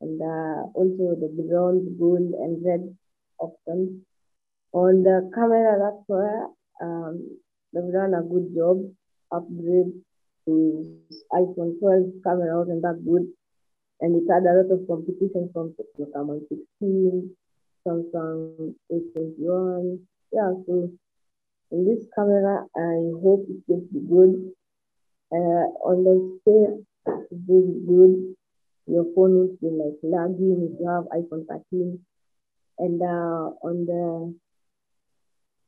and 0.02 0.22
uh, 0.22 0.68
also 0.74 1.16
the 1.16 1.30
bronze, 1.48 1.88
gold, 1.98 2.34
and 2.38 2.66
red 2.66 2.96
options. 3.40 4.02
On 4.74 5.04
the 5.04 5.32
camera, 5.34 5.78
that's 5.80 6.04
where 6.08 6.48
um, 6.82 7.38
they've 7.74 7.94
done 7.94 8.14
a 8.14 8.22
good 8.22 8.54
job. 8.56 8.84
Upgrade 9.32 9.94
to 10.46 10.98
iPhone 11.32 11.80
12 11.80 12.24
camera 12.24 12.60
wasn't 12.60 12.82
that 12.82 13.00
good, 13.06 13.28
and 14.02 14.16
it 14.16 14.28
had 14.32 14.44
a 14.44 14.54
lot 14.58 14.72
of 14.74 14.88
competition 14.88 15.50
from 15.54 15.74
Samsung 15.98 16.42
16, 16.50 17.32
Samsung 17.88 18.76
A21, 18.92 20.00
yeah, 20.32 20.52
so 20.66 20.90
in 21.72 21.86
this 21.86 22.06
camera, 22.16 22.66
I 22.76 23.12
hope 23.24 23.46
it 23.50 23.64
will 23.68 23.86
be 23.92 24.00
good. 24.08 24.52
Uh, 25.32 25.68
on 25.88 26.04
the 26.04 26.40
scale, 26.42 26.84
it's 27.32 27.42
very 27.48 27.80
good. 27.88 28.36
Your 28.88 29.06
phone 29.16 29.38
will 29.38 29.56
be 29.62 29.70
like 29.72 30.00
lagging 30.04 30.68
if 30.68 30.80
you 30.80 30.88
have 30.88 31.06
iPhone 31.16 31.48
13. 31.48 32.00
And 32.80 33.02
uh, 33.02 33.56
on 33.64 33.86
the 33.86 34.36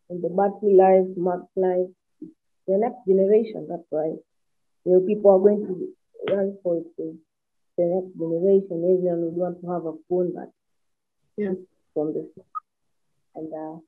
on 0.10 0.22
the 0.22 0.30
battery 0.30 0.76
life, 0.76 1.08
max 1.16 1.44
life, 1.56 1.88
the 2.68 2.78
next 2.78 3.06
generation, 3.08 3.68
that's 3.70 3.88
right. 3.92 4.20
You 4.86 4.92
know, 4.92 5.00
people 5.08 5.32
are 5.32 5.40
going 5.40 5.66
to 5.68 6.34
run 6.34 6.58
for 6.64 6.78
it. 6.78 6.86
So 6.98 7.16
the 7.78 7.86
next 7.86 8.18
generation, 8.18 8.84
everyone 8.84 9.22
would 9.24 9.36
want 9.36 9.62
to 9.62 9.68
have 9.72 9.86
a 9.86 9.94
phone 10.10 10.34
that 10.36 10.52
yeah. 11.38 11.54
from 11.94 12.14
the 12.14 12.30
and 13.36 13.52
uh, 13.54 13.80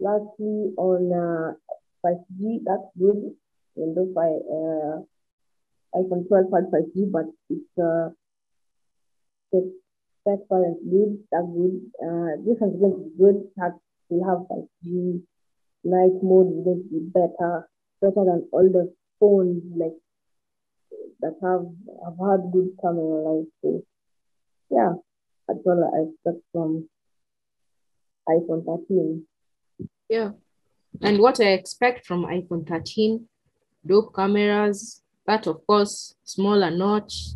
Lastly, 0.00 0.72
on 0.76 1.10
uh, 1.10 1.54
5G, 2.04 2.62
that's 2.64 2.88
good. 2.98 3.34
Windows 3.74 4.12
5, 4.14 4.24
uh, 4.24 4.96
iPhone 5.98 6.28
12 6.28 6.46
had 6.52 6.70
5G, 6.70 7.10
but 7.10 7.26
it's 7.50 7.78
uh, 7.78 8.10
it's 9.52 9.74
that 10.26 10.44
current 10.48 10.78
good, 10.88 11.18
that 11.32 11.46
good. 11.50 11.80
Uh, 11.98 12.36
this 12.44 12.58
has 12.60 12.72
been 12.78 13.10
good. 13.18 13.48
That 13.56 13.78
we 14.08 14.20
have 14.20 14.46
5G. 14.50 15.22
Night 15.84 16.18
mode 16.22 16.58
is 16.58 16.64
going 16.64 16.82
to 16.82 16.88
be 16.90 17.00
better, 17.14 17.68
better 18.00 18.24
than 18.26 18.48
all 18.52 18.68
the 18.68 18.92
phones 19.20 19.62
like 19.76 19.94
that 21.20 21.34
have 21.42 21.66
have 22.04 22.18
had 22.18 22.52
good 22.52 22.70
camera 22.80 23.22
life. 23.22 23.46
So 23.62 23.82
yeah, 24.70 24.94
that's 25.46 25.60
all 25.64 25.82
I 25.82 26.10
expect 26.10 26.44
from 26.52 26.88
iPhone 28.28 28.64
13. 28.66 29.24
Yeah. 30.08 30.30
And 31.02 31.18
what 31.18 31.40
I 31.40 31.50
expect 31.52 32.06
from 32.06 32.24
iPhone 32.24 32.66
13, 32.66 33.26
dope 33.86 34.14
cameras, 34.14 35.02
that 35.26 35.46
of 35.46 35.66
course, 35.66 36.14
smaller 36.24 36.70
notch, 36.70 37.34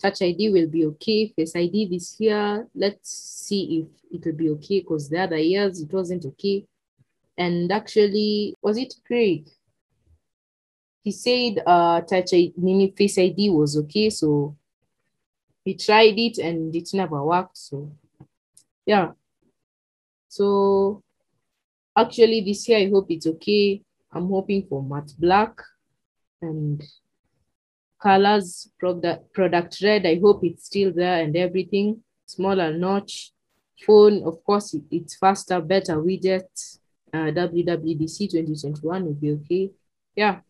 Touch 0.00 0.22
ID 0.22 0.50
will 0.50 0.68
be 0.68 0.86
okay. 0.86 1.28
Face 1.34 1.56
ID 1.56 1.86
this 1.86 2.20
year, 2.20 2.68
let's 2.72 3.10
see 3.10 3.80
if 3.80 4.14
it 4.14 4.24
will 4.24 4.36
be 4.36 4.50
okay 4.50 4.80
because 4.80 5.08
the 5.08 5.18
other 5.18 5.38
years 5.38 5.80
it 5.80 5.92
wasn't 5.92 6.24
okay. 6.24 6.64
And 7.36 7.70
actually, 7.72 8.54
was 8.62 8.78
it 8.78 8.94
Craig? 9.04 9.48
He 11.02 11.10
said 11.10 11.62
uh, 11.66 12.02
Touch 12.02 12.32
ID, 12.32 12.94
Face 12.96 13.18
ID 13.18 13.50
was 13.50 13.76
okay. 13.76 14.10
So 14.10 14.56
he 15.64 15.74
tried 15.74 16.16
it 16.16 16.38
and 16.38 16.74
it 16.74 16.90
never 16.94 17.24
worked. 17.24 17.58
So 17.58 17.90
yeah. 18.86 19.12
So 20.28 21.02
actually 21.98 22.40
this 22.42 22.68
year, 22.68 22.78
I 22.78 22.90
hope 22.90 23.10
it's 23.10 23.26
okay. 23.26 23.82
I'm 24.12 24.28
hoping 24.28 24.66
for 24.68 24.82
matte 24.82 25.12
black 25.18 25.60
and 26.40 26.82
colors 28.00 28.70
product, 28.78 29.32
product 29.32 29.80
red. 29.82 30.06
I 30.06 30.18
hope 30.20 30.44
it's 30.44 30.66
still 30.66 30.92
there 30.92 31.22
and 31.22 31.36
everything. 31.36 32.02
Smaller 32.26 32.72
notch. 32.76 33.32
Phone, 33.86 34.24
of 34.24 34.42
course, 34.44 34.74
it's 34.90 35.16
faster, 35.16 35.60
better 35.60 35.96
widget. 35.96 36.78
Uh, 37.12 37.30
WWDC 37.30 38.30
2021 38.30 39.04
will 39.04 39.14
be 39.14 39.30
okay. 39.32 39.70
Yeah. 40.16 40.40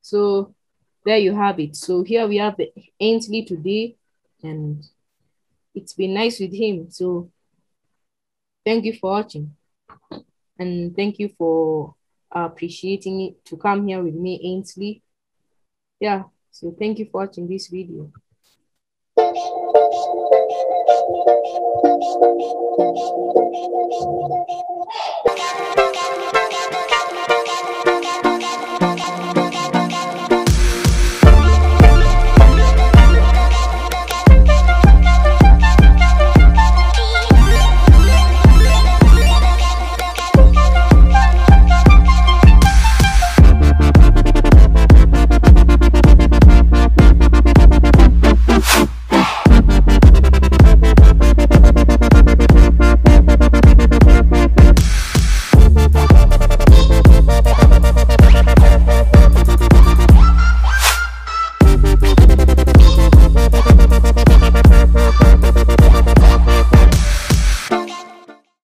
So 0.00 0.54
there 1.04 1.18
you 1.18 1.34
have 1.34 1.60
it. 1.60 1.76
So 1.76 2.02
here 2.02 2.26
we 2.26 2.38
have 2.38 2.56
Ainsley 2.98 3.44
today, 3.44 3.96
and 4.42 4.82
it's 5.74 5.92
been 5.92 6.14
nice 6.14 6.40
with 6.40 6.54
him. 6.54 6.90
So 6.90 7.30
thank 8.64 8.84
you 8.86 8.94
for 8.94 9.10
watching. 9.10 9.54
And 10.62 10.94
thank 10.94 11.18
you 11.18 11.28
for 11.36 11.96
uh, 12.30 12.44
appreciating 12.44 13.20
it 13.20 13.44
to 13.46 13.56
come 13.56 13.88
here 13.88 14.00
with 14.00 14.14
me, 14.14 14.40
Ainsley. 14.44 15.02
Yeah, 15.98 16.22
so 16.52 16.72
thank 16.78 17.00
you 17.00 17.08
for 17.10 17.22
watching 17.22 17.48
this 17.48 17.66
video. 17.66 18.12